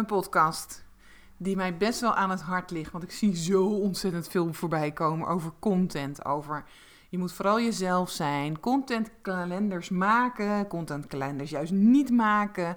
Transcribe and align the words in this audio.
Een 0.00 0.06
podcast 0.06 0.84
die 1.36 1.56
mij 1.56 1.76
best 1.76 2.00
wel 2.00 2.14
aan 2.14 2.30
het 2.30 2.40
hart 2.40 2.70
ligt, 2.70 2.92
want 2.92 3.04
ik 3.04 3.10
zie 3.10 3.36
zo 3.36 3.64
ontzettend 3.64 4.28
veel 4.28 4.52
voorbij 4.52 4.92
komen 4.92 5.28
over 5.28 5.52
content, 5.58 6.24
over 6.24 6.64
je 7.08 7.18
moet 7.18 7.32
vooral 7.32 7.60
jezelf 7.60 8.10
zijn, 8.10 8.60
contentkalenders 8.60 9.88
maken, 9.88 10.66
contentkalenders 10.66 11.50
juist 11.50 11.72
niet 11.72 12.10
maken. 12.10 12.76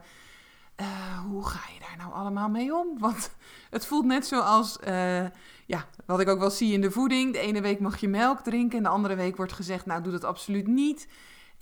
Uh, 0.81 1.19
hoe 1.19 1.45
ga 1.45 1.71
je 1.73 1.79
daar 1.79 1.97
nou 1.97 2.13
allemaal 2.13 2.49
mee 2.49 2.75
om? 2.75 2.87
Want 2.99 3.35
het 3.69 3.85
voelt 3.85 4.05
net 4.05 4.27
zoals, 4.27 4.77
uh, 4.87 5.25
ja, 5.65 5.85
wat 6.05 6.19
ik 6.19 6.27
ook 6.27 6.39
wel 6.39 6.51
zie 6.51 6.73
in 6.73 6.81
de 6.81 6.91
voeding. 6.91 7.33
De 7.33 7.39
ene 7.39 7.61
week 7.61 7.79
mag 7.79 7.97
je 7.97 8.07
melk 8.07 8.39
drinken 8.39 8.77
en 8.77 8.83
de 8.83 8.89
andere 8.89 9.15
week 9.15 9.37
wordt 9.37 9.53
gezegd, 9.53 9.85
nou 9.85 10.03
doe 10.03 10.11
dat 10.11 10.23
absoluut 10.23 10.67
niet. 10.67 11.07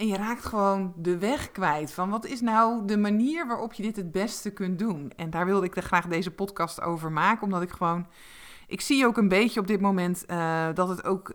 En 0.01 0.07
je 0.07 0.15
raakt 0.15 0.45
gewoon 0.45 0.93
de 0.95 1.17
weg 1.17 1.51
kwijt 1.51 1.91
van 1.91 2.09
wat 2.09 2.25
is 2.25 2.41
nou 2.41 2.85
de 2.85 2.97
manier 2.97 3.47
waarop 3.47 3.73
je 3.73 3.83
dit 3.83 3.95
het 3.95 4.11
beste 4.11 4.51
kunt 4.51 4.79
doen. 4.79 5.11
En 5.15 5.29
daar 5.29 5.45
wilde 5.45 5.65
ik 5.65 5.75
er 5.75 5.83
graag 5.83 6.07
deze 6.07 6.31
podcast 6.31 6.81
over 6.81 7.11
maken, 7.11 7.43
omdat 7.43 7.61
ik 7.61 7.69
gewoon, 7.69 8.07
ik 8.67 8.81
zie 8.81 9.05
ook 9.05 9.17
een 9.17 9.27
beetje 9.27 9.59
op 9.59 9.67
dit 9.67 9.81
moment 9.81 10.23
uh, 10.27 10.67
dat 10.73 10.87
het 10.87 11.03
ook 11.03 11.33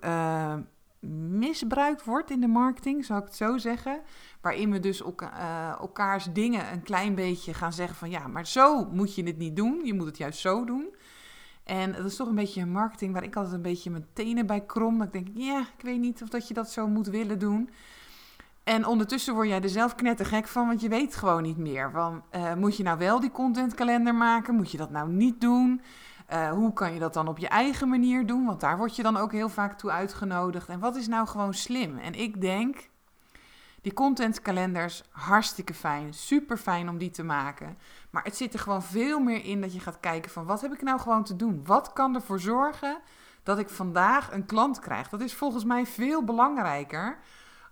misbruikt 1.31 2.05
wordt 2.05 2.31
in 2.31 2.41
de 2.41 2.47
marketing, 2.47 3.05
zou 3.05 3.19
ik 3.19 3.25
het 3.25 3.37
zo 3.37 3.59
zeggen. 3.59 4.00
Waarin 4.41 4.70
we 4.70 4.81
dus 4.81 5.03
elka 5.03 5.33
uh, 5.39 5.81
elkaars 5.81 6.25
dingen 6.33 6.72
een 6.72 6.83
klein 6.83 7.14
beetje 7.14 7.55
gaan 7.55 7.72
zeggen 7.72 7.97
van 7.97 8.11
ja, 8.11 8.27
maar 8.27 8.47
zo 8.47 8.84
moet 8.84 9.14
je 9.14 9.22
het 9.22 9.39
niet 9.39 9.56
doen. 9.56 9.81
Je 9.84 9.94
moet 9.94 10.06
het 10.06 10.19
juist 10.19 10.41
zo 10.41 10.64
doen. 10.64 10.94
En 11.64 11.92
dat 11.92 12.05
is 12.05 12.17
toch 12.17 12.28
een 12.28 12.34
beetje 12.34 12.61
een 12.61 12.72
marketing 12.72 13.12
waar 13.12 13.25
ik 13.25 13.37
altijd 13.37 13.55
een 13.55 13.62
beetje 13.62 13.91
mijn 13.91 14.06
tenen 14.12 14.47
bij 14.47 14.61
krom. 14.61 14.98
Dat 14.98 15.06
ik 15.06 15.12
denk, 15.12 15.28
ja, 15.34 15.61
ik 15.61 15.84
weet 15.84 16.00
niet 16.00 16.22
of 16.22 16.28
dat 16.28 16.48
je 16.48 16.55
dat 16.55 16.70
zo 16.70 16.89
moet 16.89 17.06
willen 17.06 17.39
doen. 17.39 17.70
En 18.67 18.86
ondertussen 18.86 19.34
word 19.34 19.48
jij 19.48 19.62
er 19.62 19.69
zelf 19.69 19.95
knettergek 19.95 20.48
van, 20.48 20.67
want 20.67 20.81
je 20.81 20.89
weet 20.89 21.17
gewoon 21.17 21.42
niet 21.42 21.56
meer. 21.56 21.91
Van, 21.91 22.22
uh, 22.36 22.55
moet 22.55 22.77
je 22.77 22.83
nou 22.83 22.98
wel 22.98 23.20
die 23.20 23.31
contentkalender 23.31 24.14
maken? 24.14 24.55
Moet 24.55 24.70
je 24.70 24.77
dat 24.77 24.91
nou 24.91 25.09
niet 25.09 25.41
doen? 25.41 25.81
Uh, 26.33 26.50
hoe 26.50 26.72
kan 26.72 26.92
je 26.92 26.98
dat 26.98 27.14
dan 27.14 27.28
op 27.28 27.39
je 27.39 27.48
eigen 27.48 27.89
manier 27.89 28.27
doen? 28.27 28.44
Want 28.44 28.61
daar 28.61 28.77
word 28.77 28.97
je 28.97 29.03
dan 29.03 29.17
ook 29.17 29.33
heel 29.33 29.48
vaak 29.48 29.78
toe 29.78 29.91
uitgenodigd. 29.91 30.69
En 30.69 30.81
wat 30.81 30.97
is 30.97 31.09
nou 31.09 31.27
gewoon 31.27 31.55
slim? 31.55 31.98
En 31.98 32.14
ik 32.14 32.41
denk, 32.41 32.89
die 33.83 33.94
contentkalenders, 33.94 35.03
hartstikke 35.11 35.75
fijn. 35.75 36.14
Super 36.14 36.56
fijn 36.56 36.89
om 36.89 36.98
die 36.98 37.11
te 37.11 37.25
maken. 37.25 37.78
Maar 38.11 38.25
het 38.25 38.37
zit 38.37 38.53
er 38.53 38.61
gewoon 38.61 38.83
veel 38.83 39.20
meer 39.20 39.44
in 39.44 39.61
dat 39.61 39.72
je 39.72 39.81
gaat 39.81 40.00
kijken 40.00 40.31
van 40.31 40.47
wat 40.47 40.61
heb 40.61 40.72
ik 40.72 40.83
nou 40.83 41.00
gewoon 41.00 41.25
te 41.25 41.37
doen? 41.37 41.61
Wat 41.64 41.92
kan 41.92 42.14
ervoor 42.14 42.41
zorgen 42.41 42.98
dat 43.42 43.59
ik 43.59 43.69
vandaag 43.69 44.33
een 44.33 44.47
klant 44.47 44.78
krijg? 44.78 45.09
Dat 45.09 45.20
is 45.20 45.34
volgens 45.34 45.64
mij 45.64 45.87
veel 45.87 46.25
belangrijker 46.25 47.19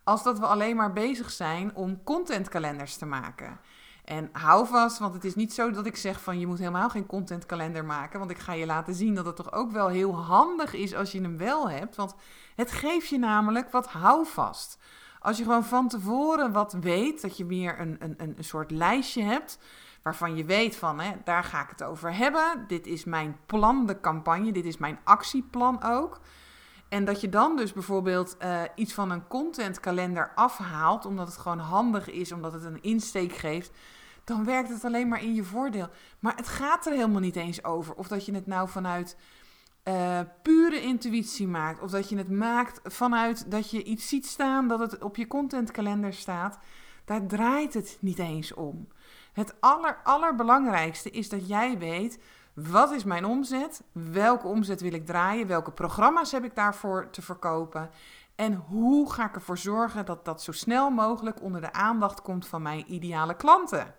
als 0.04 0.22
dat 0.22 0.38
we 0.38 0.46
alleen 0.46 0.76
maar 0.76 0.92
bezig 0.92 1.30
zijn 1.30 1.74
om 1.74 2.02
contentkalenders 2.02 2.96
te 2.96 3.06
maken. 3.06 3.60
En 4.04 4.28
hou 4.32 4.66
vast, 4.66 4.98
want 4.98 5.14
het 5.14 5.24
is 5.24 5.34
niet 5.34 5.52
zo 5.52 5.70
dat 5.70 5.86
ik 5.86 5.96
zeg 5.96 6.20
van 6.20 6.38
je 6.38 6.46
moet 6.46 6.58
helemaal 6.58 6.90
geen 6.90 7.06
contentkalender 7.06 7.84
maken. 7.84 8.18
Want 8.18 8.30
ik 8.30 8.38
ga 8.38 8.52
je 8.52 8.66
laten 8.66 8.94
zien 8.94 9.14
dat 9.14 9.26
het 9.26 9.36
toch 9.36 9.52
ook 9.52 9.70
wel 9.70 9.88
heel 9.88 10.16
handig 10.16 10.74
is 10.74 10.94
als 10.94 11.12
je 11.12 11.20
hem 11.20 11.36
wel 11.36 11.70
hebt. 11.70 11.96
Want 11.96 12.14
het 12.56 12.72
geeft 12.72 13.08
je 13.08 13.18
namelijk 13.18 13.70
wat 13.70 13.88
houvast. 13.88 14.78
Als 15.20 15.38
je 15.38 15.44
gewoon 15.44 15.64
van 15.64 15.88
tevoren 15.88 16.52
wat 16.52 16.72
weet, 16.72 17.22
dat 17.22 17.36
je 17.36 17.44
meer 17.44 17.80
een, 17.80 17.96
een, 17.98 18.14
een 18.18 18.44
soort 18.44 18.70
lijstje 18.70 19.22
hebt. 19.22 19.58
Waarvan 20.02 20.36
je 20.36 20.44
weet 20.44 20.76
van, 20.76 21.00
hè, 21.00 21.12
daar 21.24 21.44
ga 21.44 21.62
ik 21.62 21.68
het 21.68 21.82
over 21.82 22.14
hebben. 22.14 22.64
Dit 22.66 22.86
is 22.86 23.04
mijn 23.04 23.38
plan, 23.46 23.86
de 23.86 24.00
campagne. 24.00 24.52
Dit 24.52 24.64
is 24.64 24.76
mijn 24.76 24.98
actieplan 25.04 25.82
ook. 25.82 26.20
En 26.94 27.04
dat 27.04 27.20
je 27.20 27.28
dan 27.28 27.56
dus 27.56 27.72
bijvoorbeeld 27.72 28.36
uh, 28.42 28.62
iets 28.74 28.92
van 28.92 29.10
een 29.10 29.26
contentkalender 29.26 30.32
afhaalt, 30.34 31.06
omdat 31.06 31.26
het 31.26 31.36
gewoon 31.36 31.58
handig 31.58 32.10
is, 32.10 32.32
omdat 32.32 32.52
het 32.52 32.64
een 32.64 32.82
insteek 32.82 33.32
geeft, 33.32 33.70
dan 34.24 34.44
werkt 34.44 34.68
het 34.68 34.84
alleen 34.84 35.08
maar 35.08 35.22
in 35.22 35.34
je 35.34 35.44
voordeel. 35.44 35.88
Maar 36.18 36.36
het 36.36 36.48
gaat 36.48 36.86
er 36.86 36.92
helemaal 36.92 37.20
niet 37.20 37.36
eens 37.36 37.64
over 37.64 37.94
of 37.94 38.08
dat 38.08 38.26
je 38.26 38.34
het 38.34 38.46
nou 38.46 38.68
vanuit 38.68 39.16
uh, 39.84 40.20
pure 40.42 40.80
intuïtie 40.80 41.48
maakt, 41.48 41.80
of 41.80 41.90
dat 41.90 42.08
je 42.08 42.16
het 42.16 42.30
maakt 42.30 42.80
vanuit 42.84 43.50
dat 43.50 43.70
je 43.70 43.84
iets 43.84 44.08
ziet 44.08 44.26
staan, 44.26 44.68
dat 44.68 44.78
het 44.78 45.02
op 45.02 45.16
je 45.16 45.26
contentkalender 45.26 46.12
staat. 46.12 46.58
Daar 47.04 47.26
draait 47.26 47.74
het 47.74 47.96
niet 48.00 48.18
eens 48.18 48.54
om. 48.54 48.88
Het 49.32 49.54
aller, 49.60 50.00
allerbelangrijkste 50.04 51.10
is 51.10 51.28
dat 51.28 51.48
jij 51.48 51.78
weet 51.78 52.18
wat 52.54 52.90
is 52.90 53.04
mijn 53.04 53.24
omzet? 53.24 53.82
Welke 53.92 54.46
omzet 54.46 54.80
wil 54.80 54.92
ik 54.92 55.06
draaien? 55.06 55.46
Welke 55.46 55.70
programma's 55.70 56.32
heb 56.32 56.44
ik 56.44 56.54
daarvoor 56.54 57.10
te 57.10 57.22
verkopen? 57.22 57.90
En 58.34 58.54
hoe 58.54 59.12
ga 59.12 59.26
ik 59.26 59.34
ervoor 59.34 59.58
zorgen 59.58 60.04
dat 60.04 60.24
dat 60.24 60.42
zo 60.42 60.52
snel 60.52 60.90
mogelijk 60.90 61.42
onder 61.42 61.60
de 61.60 61.72
aandacht 61.72 62.22
komt 62.22 62.46
van 62.46 62.62
mijn 62.62 62.92
ideale 62.92 63.36
klanten? 63.36 63.94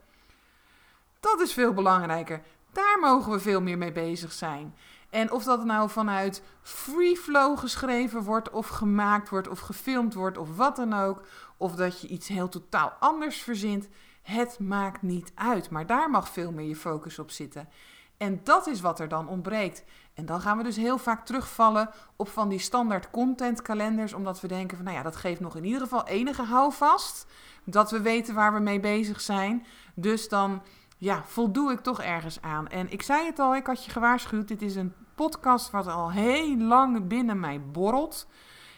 Dat 1.19 1.39
is 1.39 1.53
veel 1.53 1.73
belangrijker. 1.73 2.41
Daar 2.71 2.97
mogen 3.01 3.31
we 3.31 3.39
veel 3.39 3.61
meer 3.61 3.77
mee 3.77 3.91
bezig 3.91 4.31
zijn. 4.31 4.75
En 5.09 5.31
of 5.31 5.43
dat 5.43 5.65
nou 5.65 5.89
vanuit 5.89 6.43
free 6.61 7.17
flow 7.17 7.57
geschreven 7.57 8.21
wordt, 8.23 8.49
of 8.49 8.67
gemaakt 8.67 9.29
wordt, 9.29 9.47
of 9.47 9.59
gefilmd 9.59 10.13
wordt, 10.13 10.37
of 10.37 10.55
wat 10.55 10.75
dan 10.75 10.93
ook. 10.93 11.21
Of 11.57 11.75
dat 11.75 12.01
je 12.01 12.07
iets 12.07 12.27
heel 12.27 12.49
totaal 12.49 12.93
anders 12.99 13.41
verzint. 13.41 13.87
Het 14.21 14.59
maakt 14.59 15.01
niet 15.01 15.31
uit. 15.35 15.69
Maar 15.69 15.85
daar 15.85 16.09
mag 16.09 16.29
veel 16.29 16.51
meer 16.51 16.67
je 16.67 16.75
focus 16.75 17.19
op 17.19 17.31
zitten. 17.31 17.69
En 18.17 18.39
dat 18.43 18.67
is 18.67 18.81
wat 18.81 18.99
er 18.99 19.07
dan 19.07 19.27
ontbreekt. 19.27 19.83
En 20.13 20.25
dan 20.25 20.41
gaan 20.41 20.57
we 20.57 20.63
dus 20.63 20.75
heel 20.75 20.97
vaak 20.97 21.25
terugvallen 21.25 21.89
op 22.15 22.29
van 22.29 22.49
die 22.49 22.59
standaard 22.59 23.11
content 23.11 23.61
kalenders, 23.61 24.13
omdat 24.13 24.41
we 24.41 24.47
denken 24.47 24.77
van 24.77 24.85
nou 24.85 24.97
ja, 24.97 25.03
dat 25.03 25.15
geeft 25.15 25.39
nog 25.39 25.55
in 25.55 25.65
ieder 25.65 25.81
geval 25.81 26.07
enige 26.07 26.43
houvast, 26.43 27.27
dat 27.63 27.91
we 27.91 28.01
weten 28.01 28.35
waar 28.35 28.53
we 28.53 28.59
mee 28.59 28.79
bezig 28.79 29.21
zijn. 29.21 29.65
Dus 29.95 30.29
dan 30.29 30.61
ja, 30.97 31.23
voldoe 31.23 31.71
ik 31.71 31.79
toch 31.79 32.01
ergens 32.01 32.41
aan. 32.41 32.67
En 32.67 32.91
ik 32.91 33.01
zei 33.01 33.25
het 33.25 33.39
al, 33.39 33.55
ik 33.55 33.65
had 33.65 33.85
je 33.85 33.91
gewaarschuwd, 33.91 34.47
dit 34.47 34.61
is 34.61 34.75
een 34.75 34.93
podcast 35.15 35.71
wat 35.71 35.87
al 35.87 36.11
heel 36.11 36.57
lang 36.57 37.07
binnen 37.07 37.39
mij 37.39 37.61
borrelt. 37.61 38.27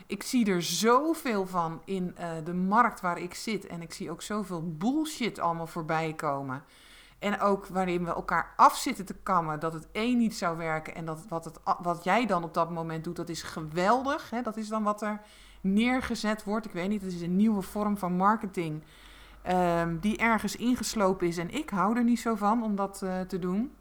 Ik 0.07 0.23
zie 0.23 0.45
er 0.45 0.63
zoveel 0.63 1.45
van 1.45 1.81
in 1.85 2.15
uh, 2.19 2.29
de 2.43 2.53
markt 2.53 3.01
waar 3.01 3.17
ik 3.19 3.33
zit 3.33 3.67
en 3.67 3.81
ik 3.81 3.93
zie 3.93 4.11
ook 4.11 4.21
zoveel 4.21 4.77
bullshit 4.77 5.39
allemaal 5.39 5.67
voorbij 5.67 6.13
komen. 6.13 6.63
En 7.19 7.39
ook 7.39 7.67
waarin 7.67 8.05
we 8.05 8.13
elkaar 8.13 8.53
af 8.55 8.77
zitten 8.77 9.05
te 9.05 9.13
kammen 9.13 9.59
dat 9.59 9.73
het 9.73 9.87
één 9.91 10.17
niet 10.17 10.35
zou 10.35 10.57
werken 10.57 10.95
en 10.95 11.05
dat 11.05 11.25
wat, 11.29 11.45
het, 11.45 11.59
wat 11.81 12.03
jij 12.03 12.25
dan 12.25 12.43
op 12.43 12.53
dat 12.53 12.71
moment 12.71 13.03
doet, 13.03 13.15
dat 13.15 13.29
is 13.29 13.41
geweldig. 13.41 14.29
Hè? 14.29 14.41
Dat 14.41 14.57
is 14.57 14.67
dan 14.67 14.83
wat 14.83 15.01
er 15.01 15.21
neergezet 15.61 16.43
wordt. 16.43 16.65
Ik 16.65 16.71
weet 16.71 16.89
niet, 16.89 17.01
het 17.01 17.13
is 17.13 17.21
een 17.21 17.35
nieuwe 17.35 17.61
vorm 17.61 17.97
van 17.97 18.13
marketing 18.15 18.83
um, 19.49 19.99
die 19.99 20.17
ergens 20.17 20.55
ingeslopen 20.55 21.27
is. 21.27 21.37
En 21.37 21.49
ik 21.49 21.69
hou 21.69 21.97
er 21.97 22.03
niet 22.03 22.19
zo 22.19 22.35
van 22.35 22.63
om 22.63 22.75
dat 22.75 23.01
uh, 23.03 23.21
te 23.21 23.39
doen. 23.39 23.71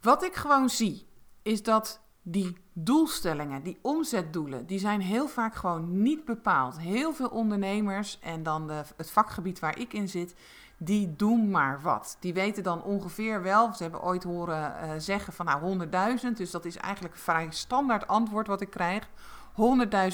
Wat 0.00 0.24
ik 0.24 0.34
gewoon 0.34 0.68
zie, 0.68 1.06
is 1.42 1.62
dat 1.62 2.00
die 2.22 2.56
doelstellingen, 2.72 3.62
die 3.62 3.78
omzetdoelen, 3.82 4.66
die 4.66 4.78
zijn 4.78 5.00
heel 5.00 5.28
vaak 5.28 5.54
gewoon 5.54 6.02
niet 6.02 6.24
bepaald. 6.24 6.78
Heel 6.78 7.12
veel 7.12 7.28
ondernemers 7.28 8.18
en 8.20 8.42
dan 8.42 8.66
de, 8.66 8.82
het 8.96 9.10
vakgebied 9.10 9.58
waar 9.58 9.78
ik 9.78 9.92
in 9.92 10.08
zit, 10.08 10.34
die 10.78 11.16
doen 11.16 11.50
maar 11.50 11.80
wat. 11.82 12.16
Die 12.20 12.34
weten 12.34 12.62
dan 12.62 12.82
ongeveer 12.82 13.42
wel, 13.42 13.72
ze 13.74 13.82
hebben 13.82 14.02
ooit 14.02 14.24
horen 14.24 14.74
uh, 14.82 14.90
zeggen 14.98 15.32
van 15.32 15.46
nou 15.46 15.88
100.000, 16.22 16.32
dus 16.34 16.50
dat 16.50 16.64
is 16.64 16.76
eigenlijk 16.76 17.14
een 17.14 17.20
vrij 17.20 17.46
standaard 17.50 18.06
antwoord 18.06 18.46
wat 18.46 18.60
ik 18.60 18.70
krijg. 18.70 19.08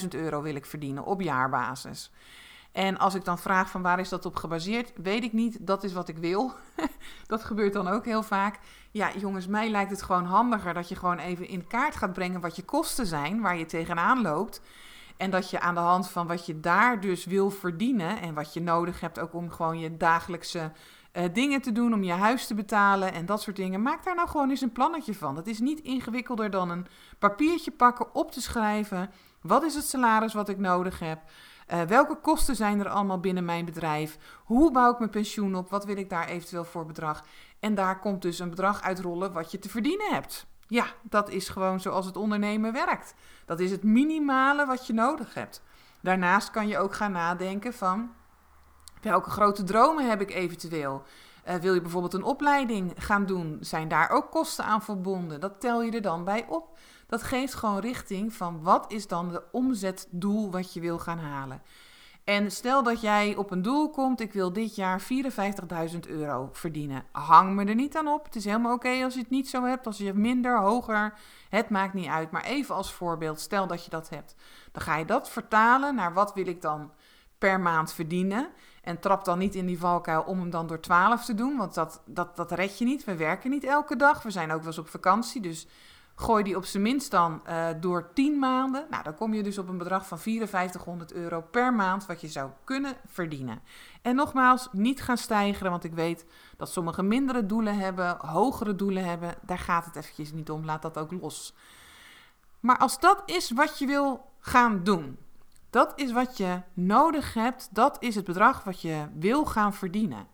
100.000 0.01 0.07
euro 0.09 0.41
wil 0.41 0.55
ik 0.55 0.65
verdienen 0.65 1.05
op 1.05 1.21
jaarbasis. 1.21 2.11
En 2.71 2.97
als 2.97 3.15
ik 3.15 3.25
dan 3.25 3.37
vraag 3.37 3.69
van 3.69 3.81
waar 3.81 3.99
is 3.99 4.09
dat 4.09 4.25
op 4.25 4.35
gebaseerd, 4.35 4.91
weet 4.95 5.23
ik 5.23 5.33
niet, 5.33 5.67
dat 5.67 5.83
is 5.83 5.93
wat 5.93 6.07
ik 6.07 6.17
wil. 6.17 6.53
dat 7.27 7.43
gebeurt 7.43 7.73
dan 7.73 7.87
ook 7.87 8.05
heel 8.05 8.23
vaak. 8.23 8.59
Ja, 8.91 9.09
jongens, 9.17 9.47
mij 9.47 9.69
lijkt 9.69 9.91
het 9.91 10.01
gewoon 10.01 10.25
handiger 10.25 10.73
dat 10.73 10.89
je 10.89 10.95
gewoon 10.95 11.17
even 11.17 11.47
in 11.47 11.67
kaart 11.67 11.95
gaat 11.95 12.13
brengen 12.13 12.41
wat 12.41 12.55
je 12.55 12.63
kosten 12.63 13.05
zijn, 13.05 13.41
waar 13.41 13.57
je 13.57 13.65
tegenaan 13.65 14.21
loopt. 14.21 14.61
En 15.17 15.29
dat 15.29 15.49
je 15.49 15.59
aan 15.59 15.73
de 15.73 15.81
hand 15.81 16.09
van 16.09 16.27
wat 16.27 16.45
je 16.45 16.59
daar 16.59 16.99
dus 16.99 17.25
wil 17.25 17.49
verdienen 17.49 18.21
en 18.21 18.33
wat 18.33 18.53
je 18.53 18.61
nodig 18.61 18.99
hebt 18.99 19.19
ook 19.19 19.33
om 19.33 19.51
gewoon 19.51 19.79
je 19.79 19.97
dagelijkse 19.97 20.71
uh, 21.13 21.23
dingen 21.33 21.61
te 21.61 21.71
doen, 21.71 21.93
om 21.93 22.03
je 22.03 22.11
huis 22.11 22.47
te 22.47 22.53
betalen 22.53 23.13
en 23.13 23.25
dat 23.25 23.41
soort 23.41 23.55
dingen. 23.55 23.81
Maak 23.81 24.03
daar 24.03 24.15
nou 24.15 24.27
gewoon 24.27 24.49
eens 24.49 24.61
een 24.61 24.71
plannetje 24.71 25.13
van. 25.13 25.35
Het 25.35 25.47
is 25.47 25.59
niet 25.59 25.79
ingewikkelder 25.79 26.49
dan 26.49 26.69
een 26.69 26.87
papiertje 27.19 27.71
pakken, 27.71 28.15
op 28.15 28.31
te 28.31 28.41
schrijven. 28.41 29.09
Wat 29.41 29.63
is 29.63 29.75
het 29.75 29.85
salaris 29.85 30.33
wat 30.33 30.49
ik 30.49 30.57
nodig 30.57 30.99
heb? 30.99 31.21
Uh, 31.73 31.81
welke 31.81 32.15
kosten 32.15 32.55
zijn 32.55 32.79
er 32.79 32.89
allemaal 32.89 33.19
binnen 33.19 33.45
mijn 33.45 33.65
bedrijf? 33.65 34.17
Hoe 34.43 34.71
bouw 34.71 34.91
ik 34.91 34.99
mijn 34.99 35.09
pensioen 35.09 35.55
op? 35.55 35.69
Wat 35.69 35.85
wil 35.85 35.97
ik 35.97 36.09
daar 36.09 36.27
eventueel 36.27 36.63
voor 36.63 36.85
bedrag? 36.85 37.25
En 37.59 37.75
daar 37.75 37.99
komt 37.99 38.21
dus 38.21 38.39
een 38.39 38.49
bedrag 38.49 38.81
uitrollen 38.81 39.33
wat 39.33 39.51
je 39.51 39.59
te 39.59 39.69
verdienen 39.69 40.13
hebt. 40.13 40.47
Ja, 40.67 40.85
dat 41.01 41.29
is 41.29 41.49
gewoon 41.49 41.79
zoals 41.79 42.05
het 42.05 42.17
ondernemen 42.17 42.73
werkt. 42.73 43.15
Dat 43.45 43.59
is 43.59 43.71
het 43.71 43.83
minimale 43.83 44.65
wat 44.65 44.87
je 44.87 44.93
nodig 44.93 45.33
hebt. 45.33 45.61
Daarnaast 46.01 46.51
kan 46.51 46.67
je 46.67 46.77
ook 46.77 46.93
gaan 46.93 47.11
nadenken 47.11 47.73
van 47.73 48.13
welke 49.01 49.29
grote 49.29 49.63
dromen 49.63 50.09
heb 50.09 50.21
ik 50.21 50.31
eventueel? 50.31 51.03
Uh, 51.47 51.55
wil 51.55 51.73
je 51.73 51.81
bijvoorbeeld 51.81 52.13
een 52.13 52.23
opleiding 52.23 52.93
gaan 52.97 53.25
doen? 53.25 53.57
Zijn 53.61 53.87
daar 53.87 54.09
ook 54.09 54.31
kosten 54.31 54.65
aan 54.65 54.81
verbonden? 54.81 55.39
Dat 55.39 55.59
tel 55.59 55.81
je 55.81 55.91
er 55.91 56.01
dan 56.01 56.23
bij 56.23 56.45
op. 56.47 56.77
Dat 57.07 57.23
geeft 57.23 57.53
gewoon 57.53 57.79
richting 57.79 58.33
van 58.33 58.63
wat 58.63 58.91
is 58.91 59.07
dan 59.07 59.31
de 59.31 59.43
omzetdoel 59.51 60.51
wat 60.51 60.73
je 60.73 60.79
wil 60.79 60.99
gaan 60.99 61.19
halen. 61.19 61.61
En 62.25 62.51
stel 62.51 62.83
dat 62.83 63.01
jij 63.01 63.35
op 63.35 63.51
een 63.51 63.61
doel 63.61 63.89
komt, 63.89 64.21
ik 64.21 64.33
wil 64.33 64.53
dit 64.53 64.75
jaar 64.75 65.01
54.000 65.91 65.99
euro 66.07 66.49
verdienen. 66.51 67.03
Hang 67.11 67.55
me 67.55 67.65
er 67.65 67.75
niet 67.75 67.97
aan 67.97 68.07
op. 68.07 68.25
Het 68.25 68.35
is 68.35 68.45
helemaal 68.45 68.73
oké 68.73 69.03
als 69.03 69.13
je 69.13 69.19
het 69.19 69.29
niet 69.29 69.49
zo 69.49 69.63
hebt, 69.63 69.85
als 69.85 69.97
je 69.97 70.13
minder, 70.13 70.59
hoger, 70.59 71.13
het 71.49 71.69
maakt 71.69 71.93
niet 71.93 72.07
uit. 72.07 72.31
Maar 72.31 72.43
even 72.43 72.75
als 72.75 72.93
voorbeeld, 72.93 73.39
stel 73.39 73.67
dat 73.67 73.83
je 73.83 73.89
dat 73.89 74.09
hebt. 74.09 74.35
Dan 74.71 74.81
ga 74.81 74.97
je 74.97 75.05
dat 75.05 75.29
vertalen 75.29 75.95
naar 75.95 76.13
wat 76.13 76.33
wil 76.33 76.47
ik 76.47 76.61
dan 76.61 76.91
per 77.37 77.59
maand 77.59 77.93
verdienen. 77.93 78.49
En 78.81 78.99
trap 78.99 79.25
dan 79.25 79.37
niet 79.37 79.55
in 79.55 79.65
die 79.65 79.79
valkuil 79.79 80.21
om 80.21 80.39
hem 80.39 80.49
dan 80.49 80.67
door 80.67 80.79
12 80.79 81.25
te 81.25 81.35
doen, 81.35 81.57
want 81.57 81.73
dat, 81.73 82.01
dat, 82.05 82.35
dat 82.35 82.51
red 82.51 82.77
je 82.77 82.85
niet. 82.85 83.03
We 83.03 83.15
werken 83.15 83.49
niet 83.49 83.63
elke 83.63 83.95
dag, 83.95 84.23
we 84.23 84.31
zijn 84.31 84.51
ook 84.51 84.59
wel 84.59 84.67
eens 84.67 84.77
op 84.77 84.89
vakantie, 84.89 85.41
dus 85.41 85.67
gooi 86.15 86.43
die 86.43 86.55
op 86.55 86.65
zijn 86.65 86.83
minst 86.83 87.11
dan 87.11 87.41
uh, 87.49 87.67
door 87.79 88.13
10 88.13 88.39
maanden. 88.39 88.85
Nou, 88.89 89.03
dan 89.03 89.15
kom 89.15 89.33
je 89.33 89.43
dus 89.43 89.57
op 89.57 89.67
een 89.67 89.77
bedrag 89.77 90.07
van 90.07 90.19
5400 90.19 91.13
euro 91.13 91.41
per 91.41 91.73
maand, 91.73 92.05
wat 92.05 92.21
je 92.21 92.27
zou 92.27 92.49
kunnen 92.63 92.95
verdienen. 93.07 93.61
En 94.01 94.15
nogmaals, 94.15 94.67
niet 94.71 95.01
gaan 95.01 95.17
stijgen, 95.17 95.69
want 95.69 95.83
ik 95.83 95.93
weet 95.93 96.25
dat 96.57 96.71
sommige 96.71 97.03
mindere 97.03 97.45
doelen 97.45 97.77
hebben, 97.77 98.17
hogere 98.19 98.75
doelen 98.75 99.05
hebben. 99.05 99.35
Daar 99.41 99.59
gaat 99.59 99.85
het 99.85 99.95
eventjes 99.95 100.31
niet 100.31 100.49
om, 100.49 100.65
laat 100.65 100.81
dat 100.81 100.97
ook 100.97 101.11
los. 101.11 101.55
Maar 102.59 102.77
als 102.77 102.99
dat 102.99 103.23
is 103.25 103.51
wat 103.51 103.79
je 103.79 103.85
wil 103.85 104.31
gaan 104.39 104.83
doen, 104.83 105.17
dat 105.69 105.93
is 105.95 106.11
wat 106.11 106.37
je 106.37 106.61
nodig 106.73 107.33
hebt. 107.33 107.69
Dat 107.71 107.97
is 107.99 108.15
het 108.15 108.25
bedrag 108.25 108.63
wat 108.63 108.81
je 108.81 109.07
wil 109.13 109.45
gaan 109.45 109.73
verdienen. 109.73 110.27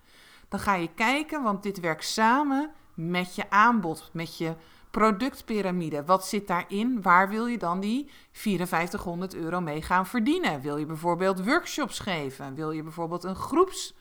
Dan 0.47 0.59
ga 0.59 0.73
je 0.73 0.93
kijken, 0.93 1.43
want 1.43 1.63
dit 1.63 1.79
werkt 1.79 2.05
samen 2.05 2.71
met 2.93 3.35
je 3.35 3.49
aanbod, 3.49 4.09
met 4.13 4.37
je 4.37 4.55
productpyramide. 4.91 6.05
Wat 6.05 6.27
zit 6.27 6.47
daarin? 6.47 7.01
Waar 7.01 7.29
wil 7.29 7.45
je 7.47 7.57
dan 7.57 7.79
die 7.79 8.11
5400 8.31 9.35
euro 9.35 9.61
mee 9.61 9.81
gaan 9.81 10.05
verdienen? 10.05 10.61
Wil 10.61 10.77
je 10.77 10.85
bijvoorbeeld 10.85 11.45
workshops 11.45 11.99
geven? 11.99 12.55
Wil 12.55 12.71
je 12.71 12.83
bijvoorbeeld 12.83 13.23
een 13.23 13.35
groeps 13.35 13.93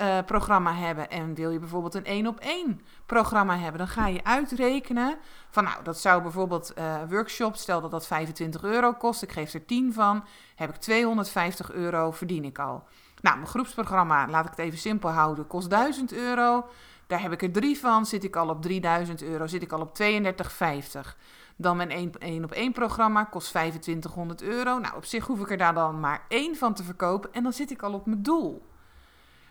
uh, 0.00 0.18
programma 0.26 0.74
hebben 0.74 1.10
en 1.10 1.34
wil 1.34 1.50
je 1.50 1.58
bijvoorbeeld 1.58 1.94
een 1.94 2.04
één 2.04 2.26
op 2.26 2.38
één 2.40 2.80
programma 3.06 3.58
hebben, 3.58 3.78
dan 3.78 3.88
ga 3.88 4.06
je 4.06 4.24
uitrekenen 4.24 5.16
van 5.50 5.64
nou, 5.64 5.84
dat 5.84 5.98
zou 5.98 6.22
bijvoorbeeld 6.22 6.72
uh, 6.78 6.96
workshop, 7.08 7.56
stel 7.56 7.80
dat 7.80 7.90
dat 7.90 8.06
25 8.06 8.62
euro 8.62 8.92
kost, 8.92 9.22
ik 9.22 9.32
geef 9.32 9.54
er 9.54 9.64
10 9.64 9.92
van, 9.92 10.24
heb 10.54 10.68
ik 10.68 10.76
250 10.76 11.72
euro, 11.72 12.10
verdien 12.10 12.44
ik 12.44 12.58
al. 12.58 12.84
Nou, 13.20 13.36
mijn 13.36 13.48
groepsprogramma, 13.48 14.28
laat 14.28 14.44
ik 14.44 14.50
het 14.50 14.58
even 14.58 14.78
simpel 14.78 15.10
houden, 15.10 15.46
kost 15.46 15.70
1000 15.70 16.12
euro. 16.12 16.68
Daar 17.08 17.20
heb 17.22 17.32
ik 17.32 17.42
er 17.42 17.52
drie 17.52 17.78
van, 17.78 18.06
zit 18.06 18.24
ik 18.24 18.36
al 18.36 18.48
op 18.48 18.62
3000 18.62 19.22
euro, 19.22 19.46
zit 19.46 19.62
ik 19.62 19.72
al 19.72 19.80
op 19.80 19.98
32,50. 20.02 21.16
Dan 21.56 21.76
mijn 21.76 22.12
1 22.18 22.44
op 22.44 22.52
1 22.52 22.72
programma 22.72 23.24
kost 23.24 23.48
2500 23.48 24.42
euro. 24.42 24.78
Nou, 24.78 24.96
op 24.96 25.04
zich 25.04 25.26
hoef 25.26 25.40
ik 25.40 25.50
er 25.50 25.56
daar 25.56 25.74
dan 25.74 26.00
maar 26.00 26.24
één 26.28 26.56
van 26.56 26.74
te 26.74 26.82
verkopen 26.82 27.32
en 27.32 27.42
dan 27.42 27.52
zit 27.52 27.70
ik 27.70 27.82
al 27.82 27.92
op 27.92 28.06
mijn 28.06 28.22
doel. 28.22 28.66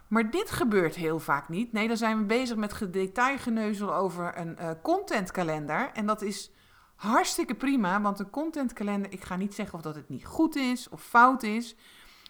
Maar 0.07 0.31
dit 0.31 0.51
gebeurt 0.51 0.95
heel 0.95 1.19
vaak 1.19 1.49
niet. 1.49 1.71
Nee, 1.71 1.87
dan 1.87 1.97
zijn 1.97 2.17
we 2.17 2.23
bezig 2.23 2.57
met 2.57 2.73
gedetailgeneuzel 2.73 3.95
over 3.95 4.37
een 4.37 4.57
uh, 4.61 4.69
contentkalender. 4.81 5.89
En 5.93 6.05
dat 6.05 6.21
is 6.21 6.51
hartstikke 6.95 7.55
prima, 7.55 8.01
want 8.01 8.19
een 8.19 8.29
contentkalender, 8.29 9.11
ik 9.11 9.23
ga 9.23 9.35
niet 9.35 9.55
zeggen 9.55 9.75
of 9.75 9.81
dat 9.81 9.95
het 9.95 10.09
niet 10.09 10.25
goed 10.25 10.55
is 10.55 10.89
of 10.89 11.03
fout 11.03 11.43
is. 11.43 11.75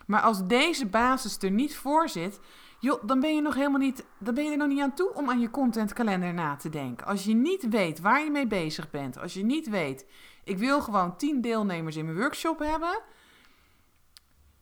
Maar 0.05 0.21
als 0.21 0.47
deze 0.47 0.85
basis 0.85 1.37
er 1.37 1.51
niet 1.51 1.75
voor 1.75 2.09
zit, 2.09 2.39
joh, 2.79 3.03
dan 3.05 3.19
ben 3.19 3.35
je 3.35 3.41
nog 3.41 3.55
helemaal 3.55 3.79
niet, 3.79 4.05
dan 4.17 4.33
ben 4.33 4.43
je 4.43 4.51
er 4.51 4.57
nog 4.57 4.67
niet 4.67 4.81
aan 4.81 4.93
toe 4.93 5.13
om 5.13 5.29
aan 5.29 5.39
je 5.39 5.49
contentkalender 5.49 6.33
na 6.33 6.55
te 6.55 6.69
denken. 6.69 7.07
Als 7.07 7.23
je 7.23 7.33
niet 7.33 7.69
weet 7.69 7.99
waar 7.99 8.23
je 8.23 8.31
mee 8.31 8.47
bezig 8.47 8.89
bent, 8.89 9.19
als 9.19 9.33
je 9.33 9.43
niet 9.43 9.69
weet, 9.69 10.05
ik 10.43 10.57
wil 10.57 10.81
gewoon 10.81 11.17
10 11.17 11.41
deelnemers 11.41 11.95
in 11.95 12.05
mijn 12.05 12.17
workshop 12.17 12.59
hebben 12.59 12.99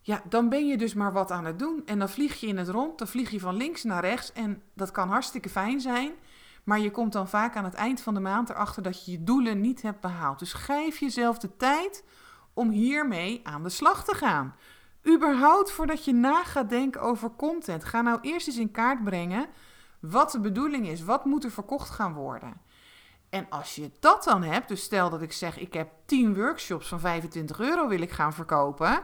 ja, 0.05 0.21
dan 0.29 0.49
ben 0.49 0.67
je 0.67 0.77
dus 0.77 0.93
maar 0.93 1.11
wat 1.11 1.31
aan 1.31 1.45
het 1.45 1.59
doen. 1.59 1.81
En 1.85 1.99
dan 1.99 2.09
vlieg 2.09 2.39
je 2.39 2.47
in 2.47 2.57
het 2.57 2.67
rond, 2.67 2.97
dan 2.97 3.07
vlieg 3.07 3.31
je 3.31 3.39
van 3.39 3.55
links 3.55 3.83
naar 3.83 4.01
rechts. 4.01 4.31
En 4.33 4.61
dat 4.73 4.91
kan 4.91 5.09
hartstikke 5.09 5.49
fijn 5.49 5.81
zijn. 5.81 6.11
Maar 6.63 6.79
je 6.79 6.91
komt 6.91 7.13
dan 7.13 7.29
vaak 7.29 7.55
aan 7.55 7.63
het 7.63 7.73
eind 7.73 8.01
van 8.01 8.13
de 8.13 8.19
maand 8.19 8.49
erachter 8.49 8.83
dat 8.83 9.05
je 9.05 9.11
je 9.11 9.23
doelen 9.23 9.61
niet 9.61 9.81
hebt 9.81 9.99
behaald. 9.99 10.39
Dus 10.39 10.53
geef 10.53 10.97
jezelf 10.97 11.37
de 11.37 11.55
tijd 11.57 12.03
om 12.53 12.69
hiermee 12.69 13.39
aan 13.43 13.63
de 13.63 13.69
slag 13.69 14.03
te 14.03 14.13
gaan. 14.13 14.55
Überhaupt 15.07 15.71
voordat 15.71 16.05
je 16.05 16.13
na 16.13 16.43
gaat 16.43 16.69
denken 16.69 17.01
over 17.01 17.31
content. 17.35 17.83
Ga 17.83 18.01
nou 18.01 18.19
eerst 18.21 18.47
eens 18.47 18.57
in 18.57 18.71
kaart 18.71 19.03
brengen 19.03 19.47
wat 19.99 20.31
de 20.31 20.39
bedoeling 20.39 20.87
is. 20.87 21.03
Wat 21.03 21.25
moet 21.25 21.43
er 21.43 21.51
verkocht 21.51 21.89
gaan 21.89 22.13
worden? 22.13 22.61
En 23.29 23.49
als 23.49 23.75
je 23.75 23.91
dat 23.99 24.23
dan 24.23 24.43
hebt, 24.43 24.67
dus 24.67 24.83
stel 24.83 25.09
dat 25.09 25.21
ik 25.21 25.31
zeg 25.31 25.57
ik 25.57 25.73
heb 25.73 25.91
10 26.05 26.35
workshops 26.35 26.87
van 26.87 26.99
25 26.99 27.59
euro 27.59 27.87
wil 27.87 28.01
ik 28.01 28.11
gaan 28.11 28.33
verkopen 28.33 29.03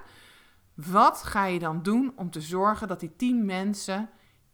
wat 0.73 1.23
ga 1.23 1.45
je 1.45 1.59
dan 1.59 1.81
doen 1.81 2.13
om 2.15 2.31
te 2.31 2.41
zorgen 2.41 2.87
dat 2.87 2.99
die 2.99 3.15
10 3.15 3.45
mensen 3.45 4.09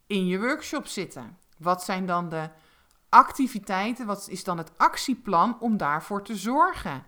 in 0.08 0.28
je 0.28 0.40
workshop 0.40 0.88
zitten? 0.88 1.38
Wat 1.58 1.84
zijn 1.84 2.06
dan 2.06 2.30
de 2.30 2.50
activiteiten? 3.10 4.06
Wat 4.06 4.28
is 4.30 4.44
dan 4.44 4.58
het 4.58 4.72
actieplan 4.78 5.60
om 5.60 5.78
daarvoor 5.78 6.24
te 6.24 6.36
zorgen? 6.36 7.04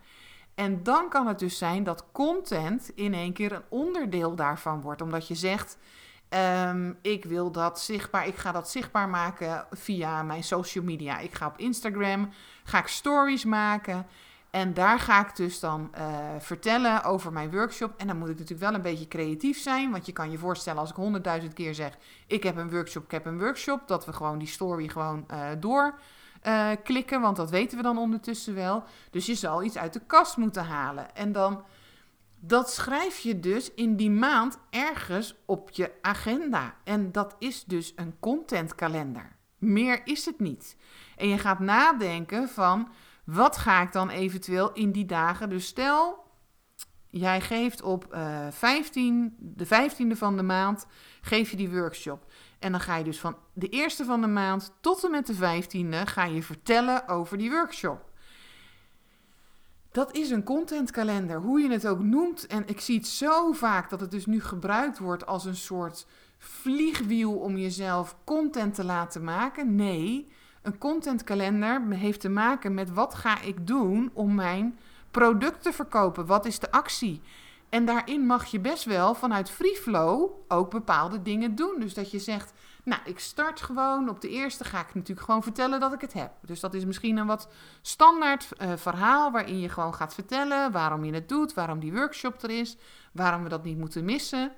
En 0.60 0.84
dan 0.84 1.10
kan 1.10 1.28
het 1.28 1.40
dus 1.40 1.58
zijn 1.58 1.84
dat 1.84 2.06
content 2.12 2.92
in 2.96 3.14
één 3.14 3.34
keer 3.34 3.52
een 3.52 3.64
onderdeel 3.70 4.36
daarvan 4.36 4.82
wordt. 4.82 5.02
Omdat 5.02 5.28
je 5.28 5.36
zegt: 5.36 5.78
um, 6.70 6.98
Ik 7.02 7.26
wil 7.26 7.52
dat 7.52 7.80
zichtbaar, 7.80 8.28
ik 8.28 8.36
ga 8.36 8.52
dat 8.52 8.70
zichtbaar 8.70 9.10
maken 9.10 9.66
via 9.72 10.24
mijn 10.24 10.44
social 10.44 10.84
media. 10.84 11.20
Ik 11.20 11.34
ga 11.34 11.48
op 11.48 11.58
Instagram, 11.58 12.30
ga 12.64 12.80
ik 12.80 12.88
stories 12.88 13.46
maken. 13.46 14.08
En 14.50 14.74
daar 14.74 15.00
ga 15.00 15.28
ik 15.28 15.36
dus 15.36 15.60
dan 15.60 15.92
uh, 15.98 16.06
vertellen 16.40 17.04
over 17.04 17.34
mijn 17.34 17.52
workshop. 17.52 17.94
En 17.98 18.08
dan 18.08 18.18
moet 18.18 18.30
ik 18.30 18.38
natuurlijk 18.38 18.70
wel 18.70 18.74
een 18.74 18.82
beetje 18.82 19.08
creatief 19.08 19.60
zijn. 19.60 19.92
Want 19.92 20.06
je 20.06 20.12
kan 20.12 20.32
je 20.32 20.38
voorstellen 20.38 20.80
als 20.80 20.90
ik 20.90 20.96
honderdduizend 20.96 21.54
keer 21.54 21.76
zeg... 21.76 21.98
ik 22.28 22.44
heb 22.44 22.58
een 22.58 22.70
workshop, 22.70 23.04
ik 23.04 23.12
heb 23.12 23.26
een 23.26 23.40
workshop... 23.40 23.88
dat 23.88 24.06
we 24.06 24.14
gewoon 24.14 24.38
die 24.38 24.48
story 24.48 24.88
gewoon 24.88 25.26
uh, 25.32 25.48
door 25.60 26.00
uh, 26.44 26.72
klikken. 26.84 27.22
Want 27.22 27.36
dat 27.36 27.50
weten 27.50 27.78
we 27.78 27.84
dan 27.84 27.98
ondertussen 27.98 28.56
wel. 28.56 28.84
Dus 29.12 29.26
je 29.26 29.36
zal 29.36 29.64
iets 29.64 29.78
uit 29.78 29.94
de 29.94 30.02
kast 30.08 30.38
moeten 30.38 30.66
halen. 30.66 31.16
En 31.16 31.32
dan... 31.32 31.64
Dat 32.42 32.72
schrijf 32.72 33.20
je 33.20 33.40
dus 33.40 33.74
in 33.74 33.96
die 33.96 34.12
maand 34.12 34.58
ergens 34.70 35.36
op 35.46 35.70
je 35.70 35.92
agenda. 36.02 36.76
En 36.84 37.12
dat 37.12 37.36
is 37.40 37.64
dus 37.64 37.94
een 37.96 38.16
contentkalender. 38.20 39.36
Meer 39.58 40.02
is 40.04 40.26
het 40.26 40.40
niet. 40.40 40.78
En 41.18 41.28
je 41.28 41.38
gaat 41.38 41.60
nadenken 41.60 42.50
van 42.50 42.90
wat 43.24 43.58
ga 43.58 43.82
ik 43.82 43.92
dan 43.92 44.10
eventueel 44.10 44.74
in 44.74 44.92
die 44.92 45.06
dagen? 45.06 45.50
Dus 45.50 45.66
stel, 45.66 46.24
jij 47.10 47.42
geeft 47.42 47.82
op 47.82 48.14
uh, 48.14 48.48
eh, 48.48 48.54
15, 48.54 49.36
de 49.40 49.66
15e 49.66 50.18
van 50.18 50.38
de 50.38 50.44
maand, 50.44 50.86
geef 51.22 51.52
je 51.52 51.58
die 51.58 51.70
workshop. 51.70 52.26
En 52.60 52.72
dan 52.72 52.82
ga 52.82 52.96
je 52.96 53.04
dus 53.04 53.20
van 53.20 53.36
de 53.54 53.70
eerste 53.70 54.06
van 54.06 54.22
de 54.22 54.28
maand 54.28 54.74
tot 54.82 55.04
en 55.04 55.12
met 55.12 55.28
de 55.28 55.36
15e 55.36 56.08
ga 56.08 56.26
je 56.26 56.44
vertellen 56.44 57.08
over 57.08 57.38
die 57.38 57.52
workshop. 57.52 58.10
Dat 59.92 60.16
is 60.16 60.30
een 60.30 60.44
contentkalender, 60.44 61.40
hoe 61.40 61.60
je 61.62 61.72
het 61.72 61.88
ook 61.88 62.00
noemt. 62.00 62.48
En 62.48 62.68
ik 62.68 62.80
zie 62.80 62.98
het 62.98 63.08
zo 63.08 63.52
vaak 63.52 63.90
dat 63.90 64.00
het 64.00 64.12
dus 64.12 64.26
nu 64.26 64.42
gebruikt 64.42 65.00
wordt 65.00 65.26
als 65.26 65.46
een 65.46 65.56
soort 65.56 66.06
vliegwiel 66.38 67.34
om 67.34 67.58
jezelf 67.58 68.16
content 68.24 68.76
te 68.76 68.84
laten 68.84 69.24
maken. 69.24 69.76
Nee, 69.76 70.32
een 70.62 70.78
contentkalender 70.78 71.88
heeft 71.90 72.20
te 72.20 72.30
maken 72.30 72.74
met 72.74 72.94
wat 72.94 73.16
ga 73.16 73.42
ik 73.42 73.68
doen 73.68 74.10
om 74.14 74.36
mijn 74.36 74.80
product 75.12 75.62
te 75.62 75.74
verkopen? 75.74 76.26
Wat 76.26 76.46
is 76.46 76.60
de 76.60 76.72
actie? 76.72 77.22
En 77.70 77.86
daarin 77.86 78.26
mag 78.26 78.46
je 78.46 78.60
best 78.60 78.84
wel 78.84 79.14
vanuit 79.14 79.50
free 79.50 79.76
flow 79.76 80.32
ook 80.48 80.70
bepaalde 80.70 81.22
dingen 81.22 81.56
doen. 81.56 81.76
Dus 81.80 81.94
dat 81.94 82.12
je 82.12 82.20
zegt, 82.20 82.54
nou, 82.84 83.02
ik 83.06 83.20
start 83.20 83.62
gewoon. 83.62 84.10
Op 84.10 84.22
de 84.22 84.30
eerste 84.30 84.64
ga 84.64 84.80
ik 84.80 84.96
natuurlijk 84.96 85.26
gewoon 85.26 85.44
vertellen 85.44 85.80
dat 85.80 85.94
ik 85.94 86.02
het 86.02 86.14
heb. 86.14 86.32
Dus 86.42 86.60
dat 86.60 86.74
is 86.74 86.86
misschien 86.86 87.18
een 87.18 87.28
wat 87.28 87.50
standaard 87.82 88.50
uh, 88.62 88.72
verhaal 88.76 89.32
waarin 89.32 89.60
je 89.60 89.70
gewoon 89.70 89.94
gaat 89.94 90.14
vertellen 90.14 90.72
waarom 90.72 91.04
je 91.04 91.14
het 91.14 91.30
doet, 91.30 91.54
waarom 91.54 91.80
die 91.80 91.94
workshop 91.94 92.44
er 92.44 92.50
is, 92.50 92.78
waarom 93.14 93.44
we 93.44 93.50
dat 93.50 93.64
niet 93.64 93.78
moeten 93.78 94.06
missen. 94.06 94.52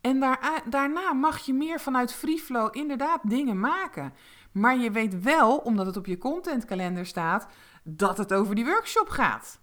En 0.00 0.20
daar, 0.20 0.62
daarna 0.70 1.12
mag 1.12 1.38
je 1.38 1.54
meer 1.54 1.80
vanuit 1.80 2.12
free 2.12 2.38
flow 2.38 2.76
inderdaad 2.76 3.20
dingen 3.22 3.60
maken. 3.60 4.12
Maar 4.60 4.78
je 4.78 4.90
weet 4.90 5.22
wel, 5.22 5.56
omdat 5.56 5.86
het 5.86 5.96
op 5.96 6.06
je 6.06 6.18
contentkalender 6.18 7.06
staat, 7.06 7.46
dat 7.82 8.18
het 8.18 8.32
over 8.32 8.54
die 8.54 8.64
workshop 8.64 9.08
gaat. 9.08 9.60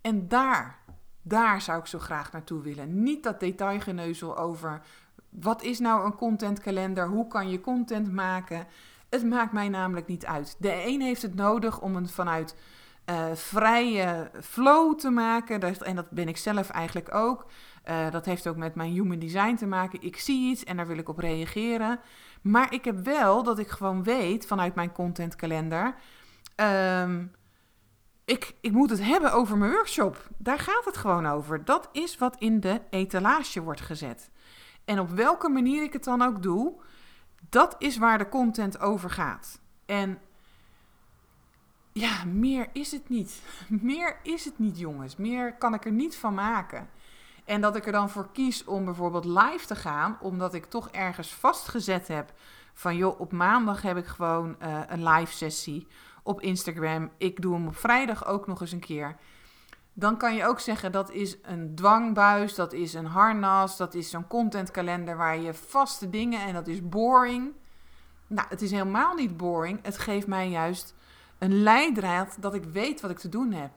En 0.00 0.28
daar 0.28 0.80
Daar 1.24 1.60
zou 1.60 1.78
ik 1.78 1.86
zo 1.86 1.98
graag 1.98 2.32
naartoe 2.32 2.62
willen. 2.62 3.02
Niet 3.02 3.22
dat 3.22 3.40
detailgeneuzel 3.40 4.38
over 4.38 4.80
wat 5.28 5.62
is 5.62 5.78
nou 5.78 6.04
een 6.04 6.14
contentkalender, 6.14 7.06
hoe 7.08 7.26
kan 7.26 7.50
je 7.50 7.60
content 7.60 8.12
maken. 8.12 8.66
Het 9.10 9.24
maakt 9.24 9.52
mij 9.52 9.68
namelijk 9.68 10.06
niet 10.06 10.26
uit. 10.26 10.56
De 10.58 10.86
een 10.86 11.00
heeft 11.00 11.22
het 11.22 11.34
nodig 11.34 11.80
om 11.80 11.96
een 11.96 12.08
vanuit 12.08 12.56
uh, 13.10 13.24
vrije 13.34 14.30
flow 14.40 14.98
te 14.98 15.10
maken. 15.10 15.76
En 15.78 15.96
dat 15.96 16.10
ben 16.10 16.28
ik 16.28 16.36
zelf 16.36 16.70
eigenlijk 16.70 17.14
ook. 17.14 17.46
Uh, 17.88 18.10
dat 18.10 18.24
heeft 18.24 18.46
ook 18.46 18.56
met 18.56 18.74
mijn 18.74 18.92
human 18.92 19.18
design 19.18 19.54
te 19.54 19.66
maken. 19.66 20.02
Ik 20.02 20.16
zie 20.16 20.50
iets 20.50 20.64
en 20.64 20.76
daar 20.76 20.86
wil 20.86 20.98
ik 20.98 21.08
op 21.08 21.18
reageren. 21.18 22.00
Maar 22.42 22.72
ik 22.72 22.84
heb 22.84 22.98
wel 23.04 23.42
dat 23.42 23.58
ik 23.58 23.68
gewoon 23.68 24.02
weet 24.02 24.46
vanuit 24.46 24.74
mijn 24.74 24.92
contentkalender. 24.92 25.94
Um, 26.56 27.32
ik, 28.24 28.54
ik 28.60 28.72
moet 28.72 28.90
het 28.90 29.02
hebben 29.02 29.32
over 29.32 29.56
mijn 29.58 29.70
workshop. 29.70 30.28
Daar 30.38 30.58
gaat 30.58 30.84
het 30.84 30.96
gewoon 30.96 31.26
over. 31.26 31.64
Dat 31.64 31.88
is 31.92 32.18
wat 32.18 32.36
in 32.38 32.60
de 32.60 32.80
etalage 32.90 33.62
wordt 33.62 33.80
gezet. 33.80 34.30
En 34.84 34.98
op 35.00 35.10
welke 35.10 35.48
manier 35.48 35.82
ik 35.82 35.92
het 35.92 36.04
dan 36.04 36.22
ook 36.22 36.42
doe, 36.42 36.80
dat 37.48 37.74
is 37.78 37.96
waar 37.96 38.18
de 38.18 38.28
content 38.28 38.80
over 38.80 39.10
gaat. 39.10 39.60
En 39.86 40.18
ja, 41.92 42.24
meer 42.24 42.68
is 42.72 42.92
het 42.92 43.08
niet. 43.08 43.42
Meer 43.68 44.18
is 44.22 44.44
het 44.44 44.58
niet, 44.58 44.78
jongens. 44.78 45.16
Meer 45.16 45.54
kan 45.54 45.74
ik 45.74 45.84
er 45.84 45.92
niet 45.92 46.16
van 46.16 46.34
maken. 46.34 46.88
En 47.44 47.60
dat 47.60 47.76
ik 47.76 47.86
er 47.86 47.92
dan 47.92 48.10
voor 48.10 48.28
kies 48.32 48.64
om 48.64 48.84
bijvoorbeeld 48.84 49.24
live 49.24 49.66
te 49.66 49.76
gaan, 49.76 50.18
omdat 50.20 50.54
ik 50.54 50.64
toch 50.64 50.90
ergens 50.90 51.34
vastgezet 51.34 52.08
heb 52.08 52.32
van 52.74 52.96
joh, 52.96 53.20
op 53.20 53.32
maandag 53.32 53.82
heb 53.82 53.96
ik 53.96 54.06
gewoon 54.06 54.56
uh, 54.62 54.80
een 54.86 55.08
live 55.08 55.32
sessie 55.32 55.86
op 56.22 56.40
Instagram. 56.40 57.10
Ik 57.16 57.42
doe 57.42 57.54
hem 57.54 57.66
op 57.66 57.76
vrijdag 57.76 58.26
ook 58.26 58.46
nog 58.46 58.60
eens 58.60 58.72
een 58.72 58.80
keer. 58.80 59.16
Dan 59.92 60.16
kan 60.16 60.34
je 60.34 60.46
ook 60.46 60.60
zeggen 60.60 60.92
dat 60.92 61.10
is 61.10 61.36
een 61.42 61.74
dwangbuis, 61.74 62.54
dat 62.54 62.72
is 62.72 62.94
een 62.94 63.06
harnas, 63.06 63.76
dat 63.76 63.94
is 63.94 64.10
zo'n 64.10 64.26
contentkalender 64.26 65.16
waar 65.16 65.38
je 65.38 65.54
vaste 65.54 66.10
dingen 66.10 66.40
en 66.40 66.52
dat 66.54 66.66
is 66.66 66.88
boring. 66.88 67.52
Nou, 68.26 68.48
het 68.48 68.62
is 68.62 68.70
helemaal 68.70 69.14
niet 69.14 69.36
boring. 69.36 69.78
Het 69.82 69.98
geeft 69.98 70.26
mij 70.26 70.48
juist 70.48 70.94
een 71.38 71.62
leidraad 71.62 72.36
dat 72.40 72.54
ik 72.54 72.64
weet 72.64 73.00
wat 73.00 73.10
ik 73.10 73.18
te 73.18 73.28
doen 73.28 73.52
heb. 73.52 73.70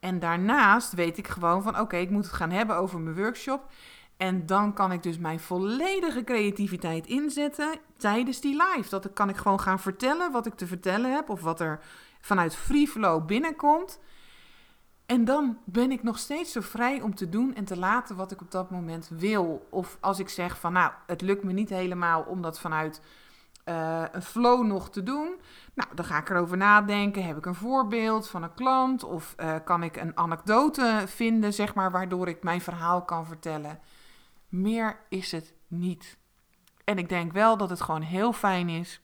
En 0.00 0.18
daarnaast 0.18 0.92
weet 0.92 1.18
ik 1.18 1.28
gewoon 1.28 1.62
van 1.62 1.78
oké, 1.78 1.96
ik 1.96 2.10
moet 2.10 2.24
het 2.24 2.34
gaan 2.34 2.50
hebben 2.50 2.76
over 2.76 3.00
mijn 3.00 3.16
workshop. 3.16 3.72
En 4.16 4.46
dan 4.46 4.74
kan 4.74 4.92
ik 4.92 5.02
dus 5.02 5.18
mijn 5.18 5.40
volledige 5.40 6.24
creativiteit 6.24 7.06
inzetten 7.06 7.78
tijdens 7.96 8.40
die 8.40 8.62
live. 8.62 8.90
Dat 8.90 9.12
kan 9.12 9.28
ik 9.28 9.36
gewoon 9.36 9.60
gaan 9.60 9.80
vertellen 9.80 10.32
wat 10.32 10.46
ik 10.46 10.54
te 10.54 10.66
vertellen 10.66 11.14
heb 11.14 11.28
of 11.28 11.40
wat 11.40 11.60
er 11.60 11.80
vanuit 12.20 12.56
free 12.56 12.88
flow 12.88 13.26
binnenkomt. 13.26 14.00
En 15.06 15.24
dan 15.24 15.58
ben 15.64 15.90
ik 15.90 16.02
nog 16.02 16.18
steeds 16.18 16.52
zo 16.52 16.60
vrij 16.60 17.00
om 17.00 17.14
te 17.14 17.28
doen 17.28 17.54
en 17.54 17.64
te 17.64 17.78
laten 17.78 18.16
wat 18.16 18.30
ik 18.30 18.40
op 18.40 18.50
dat 18.50 18.70
moment 18.70 19.08
wil. 19.12 19.66
Of 19.70 19.96
als 20.00 20.18
ik 20.18 20.28
zeg 20.28 20.58
van 20.58 20.72
nou, 20.72 20.92
het 21.06 21.20
lukt 21.20 21.44
me 21.44 21.52
niet 21.52 21.70
helemaal 21.70 22.22
om 22.22 22.42
dat 22.42 22.60
vanuit 22.60 23.00
uh, 23.64 24.04
een 24.12 24.22
flow 24.22 24.66
nog 24.66 24.90
te 24.90 25.02
doen. 25.02 25.40
Nou, 25.74 25.94
dan 25.94 26.04
ga 26.04 26.18
ik 26.18 26.30
erover 26.30 26.56
nadenken. 26.56 27.26
Heb 27.26 27.36
ik 27.36 27.46
een 27.46 27.54
voorbeeld 27.54 28.28
van 28.28 28.42
een 28.42 28.54
klant? 28.54 29.04
Of 29.04 29.34
uh, 29.38 29.54
kan 29.64 29.82
ik 29.82 29.96
een 29.96 30.16
anekdote 30.16 31.02
vinden, 31.06 31.52
zeg 31.52 31.74
maar, 31.74 31.90
waardoor 31.90 32.28
ik 32.28 32.42
mijn 32.42 32.60
verhaal 32.60 33.04
kan 33.04 33.26
vertellen? 33.26 33.80
Meer 34.48 35.00
is 35.08 35.32
het 35.32 35.54
niet. 35.66 36.18
En 36.84 36.98
ik 36.98 37.08
denk 37.08 37.32
wel 37.32 37.56
dat 37.56 37.70
het 37.70 37.80
gewoon 37.80 38.02
heel 38.02 38.32
fijn 38.32 38.68
is. 38.68 39.00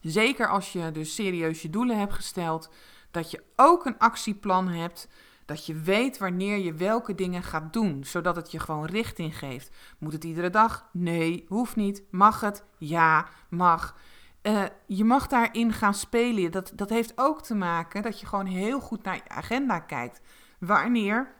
Zeker 0.00 0.48
als 0.48 0.72
je 0.72 0.90
dus 0.90 1.14
serieus 1.14 1.62
je 1.62 1.70
doelen 1.70 1.98
hebt 1.98 2.12
gesteld. 2.12 2.70
Dat 3.10 3.30
je 3.30 3.44
ook 3.56 3.86
een 3.86 3.98
actieplan 3.98 4.68
hebt 4.68 5.08
dat 5.44 5.66
je 5.66 5.74
weet 5.74 6.18
wanneer 6.18 6.58
je 6.58 6.74
welke 6.74 7.14
dingen 7.14 7.42
gaat 7.42 7.72
doen, 7.72 8.04
zodat 8.04 8.36
het 8.36 8.50
je 8.50 8.58
gewoon 8.58 8.84
richting 8.84 9.38
geeft. 9.38 9.70
Moet 9.98 10.12
het 10.12 10.24
iedere 10.24 10.50
dag? 10.50 10.88
Nee, 10.92 11.44
hoeft 11.48 11.76
niet. 11.76 12.02
Mag 12.10 12.40
het? 12.40 12.64
Ja, 12.78 13.28
mag. 13.48 13.96
Uh, 14.42 14.64
je 14.86 15.04
mag 15.04 15.26
daarin 15.26 15.72
gaan 15.72 15.94
spelen. 15.94 16.50
Dat, 16.50 16.72
dat 16.74 16.88
heeft 16.88 17.12
ook 17.14 17.42
te 17.42 17.54
maken 17.54 18.02
dat 18.02 18.20
je 18.20 18.26
gewoon 18.26 18.46
heel 18.46 18.80
goed 18.80 19.02
naar 19.02 19.14
je 19.14 19.28
agenda 19.28 19.80
kijkt. 19.80 20.20
Wanneer 20.58 21.32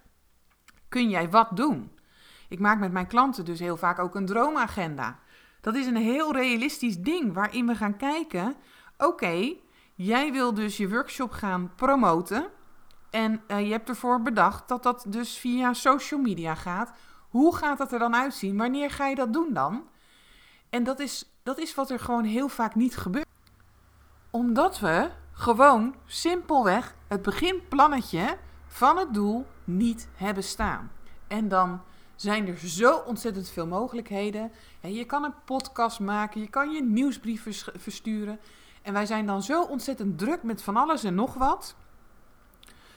kun 0.88 1.08
jij 1.08 1.30
wat 1.30 1.56
doen? 1.56 1.90
Ik 2.48 2.58
maak 2.58 2.78
met 2.78 2.92
mijn 2.92 3.06
klanten 3.06 3.44
dus 3.44 3.58
heel 3.58 3.76
vaak 3.76 3.98
ook 3.98 4.14
een 4.14 4.26
droomagenda. 4.26 5.18
Dat 5.60 5.74
is 5.74 5.86
een 5.86 5.96
heel 5.96 6.32
realistisch 6.32 6.98
ding 6.98 7.32
waarin 7.32 7.66
we 7.66 7.74
gaan 7.74 7.96
kijken: 7.96 8.54
oké, 8.98 9.54
jij 9.94 10.32
wil 10.32 10.54
dus 10.54 10.76
je 10.76 10.88
workshop 10.88 11.30
gaan 11.30 11.72
promoten. 11.76 12.46
En 13.10 13.42
uh, 13.48 13.60
je 13.60 13.72
hebt 13.72 13.88
ervoor 13.88 14.22
bedacht 14.22 14.68
dat 14.68 14.82
dat 14.82 15.04
dus 15.08 15.38
via 15.38 15.72
social 15.72 16.20
media 16.20 16.54
gaat. 16.54 16.92
Hoe 17.28 17.56
gaat 17.56 17.78
dat 17.78 17.92
er 17.92 17.98
dan 17.98 18.14
uitzien? 18.14 18.56
Wanneer 18.56 18.90
ga 18.90 19.06
je 19.06 19.14
dat 19.14 19.32
doen 19.32 19.52
dan? 19.52 19.88
En 20.72 20.84
dat 20.84 21.00
is, 21.00 21.24
dat 21.42 21.58
is 21.58 21.74
wat 21.74 21.90
er 21.90 21.98
gewoon 21.98 22.24
heel 22.24 22.48
vaak 22.48 22.74
niet 22.74 22.96
gebeurt. 22.96 23.26
Omdat 24.30 24.80
we 24.80 25.10
gewoon 25.32 25.94
simpelweg 26.06 26.94
het 27.08 27.22
beginplannetje 27.22 28.38
van 28.66 28.96
het 28.96 29.14
doel 29.14 29.46
niet 29.64 30.08
hebben 30.14 30.44
staan. 30.44 30.92
En 31.26 31.48
dan 31.48 31.82
zijn 32.16 32.48
er 32.48 32.58
zo 32.58 32.96
ontzettend 32.96 33.48
veel 33.48 33.66
mogelijkheden. 33.66 34.52
je 34.80 35.04
kan 35.04 35.24
een 35.24 35.34
podcast 35.44 36.00
maken, 36.00 36.40
je 36.40 36.48
kan 36.48 36.70
je 36.70 36.82
nieuwsbrief 36.82 37.46
versturen. 37.76 38.40
En 38.82 38.92
wij 38.92 39.06
zijn 39.06 39.26
dan 39.26 39.42
zo 39.42 39.62
ontzettend 39.62 40.18
druk 40.18 40.42
met 40.42 40.62
van 40.62 40.76
alles 40.76 41.04
en 41.04 41.14
nog 41.14 41.34
wat. 41.34 41.76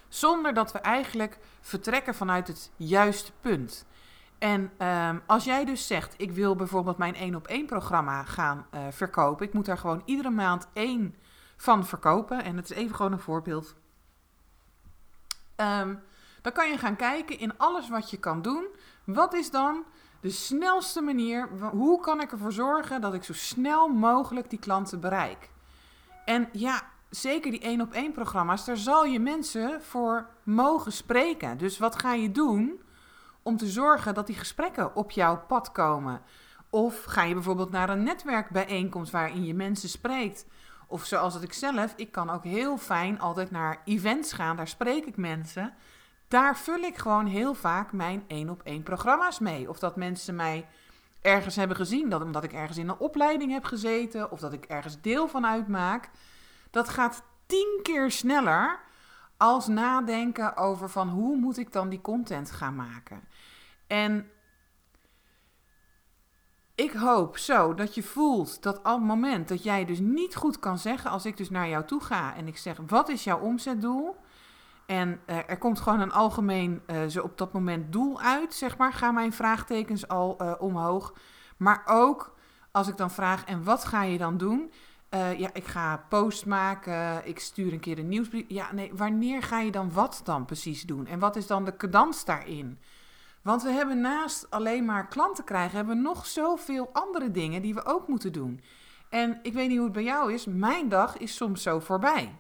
Zonder 0.08 0.54
dat 0.54 0.72
we 0.72 0.80
eigenlijk 0.80 1.38
vertrekken 1.62 2.16
vanuit 2.16 2.48
het 2.48 2.72
juiste 2.76 3.32
punt. 3.42 3.86
En 4.38 4.72
um, 4.88 5.22
als 5.26 5.44
jij 5.44 5.66
dus 5.66 5.88
zegt, 5.88 6.14
ik 6.18 6.32
wil 6.32 6.56
bijvoorbeeld 6.56 6.98
mijn 6.98 7.16
1 7.16 7.36
op 7.36 7.48
1 7.48 7.66
programma 7.66 8.24
gaan 8.24 8.66
uh, 8.74 8.82
verkopen. 8.90 9.46
Ik 9.46 9.54
moet 9.54 9.66
daar 9.66 9.78
gewoon 9.78 10.02
iedere 10.06 10.30
maand 10.30 10.68
één 10.74 11.16
van 11.58 11.86
verkopen. 11.86 12.44
En 12.44 12.56
het 12.56 12.70
is 12.70 12.78
even 12.78 12.96
gewoon 12.96 13.12
een 13.12 13.20
voorbeeld. 13.20 13.76
Um, 15.56 16.04
dan 16.42 16.54
kan 16.54 16.70
je 16.70 16.78
gaan 16.78 16.96
kijken 16.96 17.40
in 17.40 17.58
alles 17.58 17.90
wat 17.90 18.10
je 18.10 18.18
kan 18.18 18.42
doen. 18.42 18.68
Wat 19.06 19.34
is 19.34 19.52
dan 19.52 19.84
de 20.22 20.30
snelste 20.30 21.02
manier? 21.02 21.50
Hoe 21.72 22.00
kan 22.02 22.22
ik 22.22 22.32
ervoor 22.32 22.52
zorgen 22.52 23.02
dat 23.02 23.14
ik 23.14 23.24
zo 23.24 23.34
snel 23.34 23.88
mogelijk 23.88 24.50
die 24.50 24.60
klanten 24.60 25.00
bereik? 25.00 25.50
En 26.26 26.50
ja, 26.52 26.82
zeker 27.10 27.52
die 27.52 27.60
één 27.60 27.82
op 27.82 27.94
één 27.94 28.12
programma's, 28.12 28.66
daar 28.66 28.78
zal 28.78 29.06
je 29.06 29.20
mensen 29.20 29.82
voor 29.82 30.30
mogen 30.44 30.92
spreken. 30.92 31.58
Dus 31.58 31.78
wat 31.78 32.00
ga 32.00 32.14
je 32.14 32.32
doen 32.32 32.82
om 33.48 33.58
te 33.58 33.68
zorgen 33.68 34.14
dat 34.14 34.28
die 34.28 34.36
gesprekken 34.36 34.96
op 34.96 35.12
jouw 35.12 35.46
pad 35.48 35.72
komen? 35.72 36.22
Of 36.70 37.04
ga 37.04 37.24
je 37.24 37.34
bijvoorbeeld 37.34 37.72
naar 37.72 37.90
een 37.90 38.04
netwerkbijeenkomst 38.04 39.12
waarin 39.12 39.46
je 39.46 39.54
mensen 39.54 39.90
spreekt? 39.90 40.46
Of 40.88 41.06
zoals 41.06 41.42
ik 41.42 41.54
zelf, 41.54 41.94
ik 41.96 42.12
kan 42.12 42.30
ook 42.30 42.44
heel 42.44 42.78
fijn 42.78 43.20
altijd 43.20 43.52
naar 43.52 43.82
events 43.86 44.34
gaan, 44.34 44.56
daar 44.56 44.68
spreek 44.68 45.06
ik 45.06 45.18
mensen. 45.18 45.74
Daar 46.28 46.58
vul 46.58 46.80
ik 46.80 46.98
gewoon 46.98 47.26
heel 47.26 47.54
vaak 47.54 47.92
mijn 47.92 48.24
één 48.28 48.50
op 48.50 48.62
één 48.64 48.84
programma's 48.84 49.40
mee. 49.40 49.70
Of 49.70 49.80
dat 49.80 49.96
mensen 49.96 50.36
mij 50.36 50.68
ergens 51.22 51.56
hebben 51.56 51.78
gezien, 51.78 52.10
dat 52.10 52.22
omdat 52.22 52.44
ik 52.44 52.54
ergens 52.54 52.78
in 52.78 52.90
een 52.90 52.98
opleiding 52.98 53.52
heb 53.52 53.64
gezeten, 53.64 54.32
of 54.32 54.40
dat 54.40 54.54
ik 54.54 54.66
ergens 54.66 55.02
deel 55.02 55.28
van 55.28 55.46
uitmaak. 55.46 56.10
Dat 56.72 56.90
gaat 56.90 57.24
tien 57.46 57.80
keer 57.84 58.12
sneller 58.12 58.80
als 59.38 59.68
nadenken 59.68 60.58
over 60.58 60.90
van 60.90 61.10
hoe 61.10 61.38
moet 61.38 61.58
ik 61.58 61.72
dan 61.72 61.90
die 61.90 62.02
content 62.02 62.52
gaan 62.52 62.76
maken. 62.76 63.22
En 63.88 64.30
ik 66.76 66.92
hoop 66.92 67.38
zo 67.38 67.74
dat 67.74 67.96
je 67.96 68.04
voelt 68.04 68.64
dat 68.64 68.78
op 68.78 68.84
het 68.84 69.02
moment 69.02 69.48
dat 69.48 69.64
jij 69.64 69.86
dus 69.86 70.00
niet 70.00 70.36
goed 70.36 70.60
kan 70.60 70.78
zeggen, 70.78 71.10
als 71.12 71.26
ik 71.26 71.38
dus 71.38 71.50
naar 71.50 71.70
jou 71.70 71.86
toe 71.86 72.02
ga 72.02 72.36
en 72.36 72.48
ik 72.48 72.58
zeg: 72.58 72.78
wat 72.88 73.10
is 73.10 73.24
jouw 73.24 73.40
omzetdoel? 73.40 74.16
En 74.86 75.20
uh, 75.28 75.38
er 75.50 75.58
komt 75.58 75.80
gewoon 75.80 76.00
een 76.00 76.12
algemeen, 76.12 76.82
uh, 76.88 77.06
zo 77.08 77.22
op 77.22 77.38
dat 77.38 77.54
moment 77.54 77.92
doel 77.92 78.22
uit, 78.22 78.54
zeg 78.54 78.78
maar. 78.78 78.94
Gaan 78.94 79.14
mijn 79.14 79.34
vraagtekens 79.34 80.08
al 80.08 80.38
uh, 80.42 80.54
omhoog. 80.60 81.14
Maar 81.58 81.84
ook 81.86 82.36
als 82.72 82.88
ik 82.88 82.98
dan 82.98 83.12
vraag, 83.12 83.44
en 83.44 83.64
wat 83.64 83.86
ga 83.86 84.04
je 84.04 84.18
dan 84.18 84.38
doen? 84.38 84.72
ja, 85.38 85.50
ik 85.54 85.66
ga 85.66 86.06
post 86.10 86.46
maken, 86.46 87.28
ik 87.28 87.40
stuur 87.40 87.74
een 87.74 87.80
keer 87.80 88.00
een 88.00 88.08
nieuwsbrief. 88.08 88.46
Ja, 88.48 88.74
nee, 88.74 88.92
wanneer 88.94 89.44
ga 89.44 89.60
je 89.60 89.72
dan 89.72 89.92
wat 89.92 90.22
dan 90.24 90.46
precies 90.46 90.82
doen? 90.82 91.08
En 91.08 91.20
wat 91.20 91.36
is 91.36 91.48
dan 91.48 91.66
de 91.66 91.78
cadans 91.78 92.26
daarin? 92.26 92.80
Want 93.46 93.64
we 93.64 93.70
hebben 93.70 94.02
naast 94.02 94.50
alleen 94.50 94.86
maar 94.86 95.08
klanten 95.08 95.44
krijgen, 95.44 95.76
hebben 95.76 95.96
we 95.96 96.02
nog 96.02 96.26
zoveel 96.26 96.90
andere 96.94 97.32
dingen 97.32 97.62
die 97.62 97.74
we 97.74 97.86
ook 97.86 98.08
moeten 98.08 98.34
doen. 98.34 98.62
En 99.10 99.40
ik 99.42 99.54
weet 99.54 99.68
niet 99.68 99.78
hoe 99.78 99.86
het 99.86 99.94
bij 99.94 100.04
jou 100.04 100.34
is, 100.34 100.46
mijn 100.46 100.90
dag 100.90 101.18
is 101.18 101.36
soms 101.36 101.62
zo 101.62 101.80
voorbij. 101.80 102.36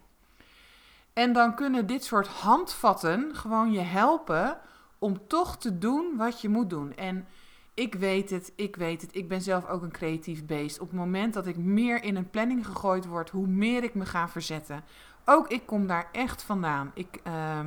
En 1.14 1.34
dan 1.34 1.56
kunnen 1.56 1.88
dit 1.88 2.04
soort 2.04 2.28
handvatten 2.28 3.36
gewoon 3.36 3.72
je 3.72 3.80
helpen 3.80 4.58
om 5.00 5.28
toch 5.28 5.58
te 5.58 5.78
doen 5.78 6.18
wat 6.18 6.42
je 6.42 6.50
moet 6.50 6.70
doen. 6.70 6.96
En 6.96 7.28
ik 7.74 7.96
weet 7.96 8.30
het, 8.30 8.54
ik 8.56 8.76
weet 8.76 9.02
het. 9.02 9.16
Ik 9.16 9.28
ben 9.28 9.42
zelf 9.42 9.68
ook 9.68 9.82
een 9.82 9.92
creatief 9.92 10.46
beest. 10.46 10.80
Op 10.80 10.88
het 10.88 10.98
moment 10.98 11.34
dat 11.34 11.48
ik 11.48 11.58
meer 11.58 12.04
in 12.04 12.16
een 12.16 12.30
planning 12.30 12.66
gegooid 12.66 13.06
word, 13.06 13.30
hoe 13.30 13.48
meer 13.48 13.84
ik 13.84 13.94
me 13.94 14.06
ga 14.06 14.30
verzetten. 14.30 14.84
Ook 15.26 15.48
ik 15.48 15.66
kom 15.66 15.88
daar 15.88 16.10
echt 16.12 16.44
vandaan. 16.44 16.92
Ik, 16.94 17.20
uh, 17.28 17.60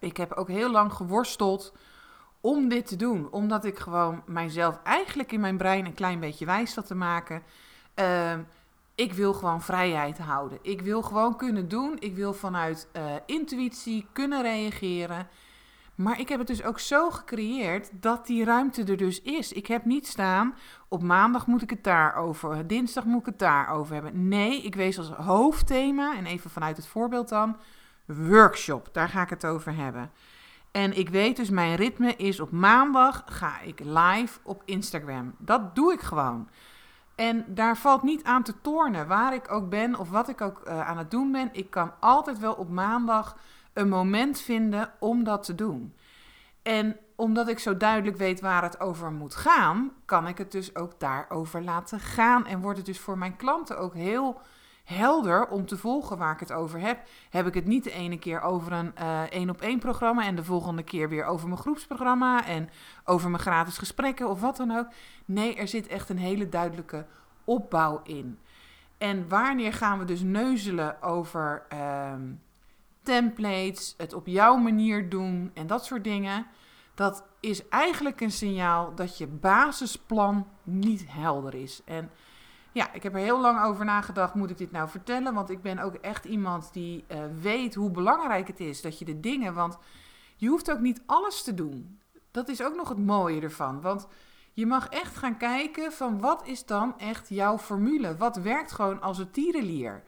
ik 0.00 0.16
heb 0.16 0.32
ook 0.32 0.48
heel 0.48 0.70
lang 0.70 0.92
geworsteld 0.92 1.72
om 2.40 2.68
dit 2.68 2.86
te 2.86 2.96
doen. 2.96 3.28
Omdat 3.30 3.64
ik 3.64 3.78
gewoon 3.78 4.22
mijzelf 4.26 4.80
eigenlijk 4.82 5.32
in 5.32 5.40
mijn 5.40 5.56
brein 5.56 5.86
een 5.86 5.94
klein 5.94 6.20
beetje 6.20 6.46
wijs 6.46 6.72
zat 6.72 6.86
te 6.86 6.94
maken. 6.94 7.42
Ehm, 7.94 8.42
ik 8.94 9.12
wil 9.12 9.32
gewoon 9.32 9.62
vrijheid 9.62 10.18
houden. 10.18 10.58
Ik 10.62 10.80
wil 10.80 11.02
gewoon 11.02 11.36
kunnen 11.36 11.68
doen. 11.68 11.96
Ik 11.98 12.14
wil 12.14 12.32
vanuit 12.32 12.88
uh, 12.92 13.02
intuïtie 13.26 14.06
kunnen 14.12 14.42
reageren. 14.42 15.28
Maar 15.94 16.20
ik 16.20 16.28
heb 16.28 16.38
het 16.38 16.46
dus 16.46 16.62
ook 16.62 16.78
zo 16.78 17.10
gecreëerd 17.10 17.90
dat 17.92 18.26
die 18.26 18.44
ruimte 18.44 18.84
er 18.84 18.96
dus 18.96 19.22
is. 19.22 19.52
Ik 19.52 19.66
heb 19.66 19.84
niet 19.84 20.06
staan, 20.06 20.54
op 20.88 21.02
maandag 21.02 21.46
moet 21.46 21.62
ik 21.62 21.70
het 21.70 21.84
daarover, 21.84 22.66
dinsdag 22.66 23.04
moet 23.04 23.20
ik 23.20 23.26
het 23.26 23.38
daarover 23.38 23.94
hebben. 23.94 24.28
Nee, 24.28 24.62
ik 24.62 24.74
wees 24.74 24.98
als 24.98 25.10
hoofdthema, 25.10 26.16
en 26.16 26.26
even 26.26 26.50
vanuit 26.50 26.76
het 26.76 26.86
voorbeeld 26.86 27.28
dan, 27.28 27.56
workshop. 28.16 28.88
Daar 28.92 29.08
ga 29.08 29.22
ik 29.22 29.30
het 29.30 29.46
over 29.46 29.74
hebben. 29.74 30.10
En 30.70 30.98
ik 30.98 31.08
weet 31.08 31.36
dus, 31.36 31.50
mijn 31.50 31.74
ritme 31.74 32.16
is 32.16 32.40
op 32.40 32.50
maandag 32.50 33.22
ga 33.26 33.60
ik 33.60 33.80
live 33.84 34.38
op 34.42 34.62
Instagram. 34.64 35.34
Dat 35.38 35.74
doe 35.74 35.92
ik 35.92 36.00
gewoon. 36.00 36.48
En 37.14 37.44
daar 37.46 37.76
valt 37.76 38.02
niet 38.02 38.24
aan 38.24 38.42
te 38.42 38.54
tornen, 38.60 39.06
waar 39.06 39.34
ik 39.34 39.52
ook 39.52 39.68
ben 39.68 39.98
of 39.98 40.10
wat 40.10 40.28
ik 40.28 40.40
ook 40.40 40.60
uh, 40.66 40.88
aan 40.88 40.98
het 40.98 41.10
doen 41.10 41.32
ben. 41.32 41.48
Ik 41.52 41.70
kan 41.70 41.92
altijd 42.00 42.38
wel 42.38 42.52
op 42.52 42.68
maandag 42.68 43.36
een 43.72 43.88
moment 43.88 44.40
vinden 44.40 44.92
om 44.98 45.24
dat 45.24 45.42
te 45.42 45.54
doen. 45.54 45.94
En 46.62 46.96
omdat 47.16 47.48
ik 47.48 47.58
zo 47.58 47.76
duidelijk 47.76 48.16
weet 48.16 48.40
waar 48.40 48.62
het 48.62 48.80
over 48.80 49.12
moet 49.12 49.34
gaan, 49.34 49.92
kan 50.04 50.26
ik 50.26 50.38
het 50.38 50.52
dus 50.52 50.76
ook 50.76 51.00
daarover 51.00 51.62
laten 51.62 52.00
gaan. 52.00 52.46
En 52.46 52.60
wordt 52.60 52.76
het 52.76 52.86
dus 52.86 53.00
voor 53.00 53.18
mijn 53.18 53.36
klanten 53.36 53.78
ook 53.78 53.94
heel 53.94 54.40
helder 54.90 55.48
om 55.48 55.66
te 55.66 55.76
volgen 55.76 56.18
waar 56.18 56.32
ik 56.32 56.40
het 56.40 56.52
over 56.52 56.80
heb. 56.80 57.08
Heb 57.30 57.46
ik 57.46 57.54
het 57.54 57.66
niet 57.66 57.84
de 57.84 57.92
ene 57.92 58.18
keer 58.18 58.40
over 58.40 58.72
een 58.72 58.96
één 59.30 59.50
op 59.50 59.60
één 59.60 59.78
programma 59.78 60.24
en 60.24 60.36
de 60.36 60.44
volgende 60.44 60.82
keer 60.82 61.08
weer 61.08 61.24
over 61.24 61.48
mijn 61.48 61.60
groepsprogramma 61.60 62.46
en 62.46 62.70
over 63.04 63.30
mijn 63.30 63.42
gratis 63.42 63.78
gesprekken 63.78 64.28
of 64.28 64.40
wat 64.40 64.56
dan 64.56 64.76
ook. 64.76 64.86
Nee, 65.24 65.56
er 65.56 65.68
zit 65.68 65.86
echt 65.86 66.08
een 66.08 66.18
hele 66.18 66.48
duidelijke 66.48 67.06
opbouw 67.44 68.00
in. 68.04 68.38
En 68.98 69.28
wanneer 69.28 69.72
gaan 69.72 69.98
we 69.98 70.04
dus 70.04 70.20
neuzelen 70.20 71.02
over 71.02 71.62
ehm, 71.68 72.32
templates, 73.02 73.94
het 73.96 74.12
op 74.12 74.26
jouw 74.26 74.56
manier 74.56 75.08
doen 75.08 75.50
en 75.54 75.66
dat 75.66 75.84
soort 75.84 76.04
dingen? 76.04 76.46
Dat 76.94 77.24
is 77.40 77.68
eigenlijk 77.68 78.20
een 78.20 78.30
signaal 78.30 78.94
dat 78.94 79.18
je 79.18 79.26
basisplan 79.26 80.46
niet 80.62 81.04
helder 81.08 81.54
is. 81.54 81.82
En 81.84 82.10
ja, 82.72 82.92
ik 82.92 83.02
heb 83.02 83.14
er 83.14 83.20
heel 83.20 83.40
lang 83.40 83.62
over 83.62 83.84
nagedacht, 83.84 84.34
moet 84.34 84.50
ik 84.50 84.58
dit 84.58 84.72
nou 84.72 84.88
vertellen? 84.88 85.34
Want 85.34 85.50
ik 85.50 85.62
ben 85.62 85.78
ook 85.78 85.94
echt 85.94 86.24
iemand 86.24 86.72
die 86.72 87.04
uh, 87.08 87.18
weet 87.40 87.74
hoe 87.74 87.90
belangrijk 87.90 88.46
het 88.46 88.60
is 88.60 88.82
dat 88.82 88.98
je 88.98 89.04
de 89.04 89.20
dingen, 89.20 89.54
want 89.54 89.78
je 90.36 90.48
hoeft 90.48 90.70
ook 90.70 90.80
niet 90.80 91.02
alles 91.06 91.42
te 91.42 91.54
doen. 91.54 91.98
Dat 92.30 92.48
is 92.48 92.62
ook 92.62 92.76
nog 92.76 92.88
het 92.88 92.98
mooie 92.98 93.40
ervan, 93.40 93.80
want 93.80 94.08
je 94.52 94.66
mag 94.66 94.88
echt 94.88 95.16
gaan 95.16 95.36
kijken 95.36 95.92
van 95.92 96.20
wat 96.20 96.46
is 96.46 96.66
dan 96.66 96.98
echt 96.98 97.28
jouw 97.28 97.58
formule? 97.58 98.16
Wat 98.16 98.36
werkt 98.36 98.72
gewoon 98.72 99.00
als 99.00 99.18
een 99.18 99.30
tierenlier? 99.30 100.02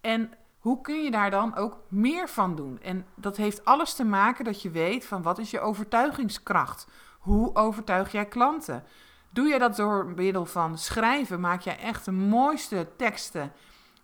En 0.00 0.32
hoe 0.58 0.80
kun 0.80 1.02
je 1.02 1.10
daar 1.10 1.30
dan 1.30 1.56
ook 1.56 1.80
meer 1.88 2.28
van 2.28 2.54
doen? 2.54 2.80
En 2.80 3.06
dat 3.14 3.36
heeft 3.36 3.64
alles 3.64 3.94
te 3.94 4.04
maken 4.04 4.44
dat 4.44 4.62
je 4.62 4.70
weet 4.70 5.04
van 5.04 5.22
wat 5.22 5.38
is 5.38 5.50
je 5.50 5.60
overtuigingskracht? 5.60 6.86
Hoe 7.18 7.54
overtuig 7.54 8.12
jij 8.12 8.26
klanten? 8.26 8.84
Doe 9.32 9.46
je 9.46 9.58
dat 9.58 9.76
door 9.76 10.06
middel 10.06 10.46
van 10.46 10.78
schrijven, 10.78 11.40
maak 11.40 11.60
jij 11.60 11.78
echt 11.78 12.04
de 12.04 12.12
mooiste 12.12 12.88
teksten 12.96 13.52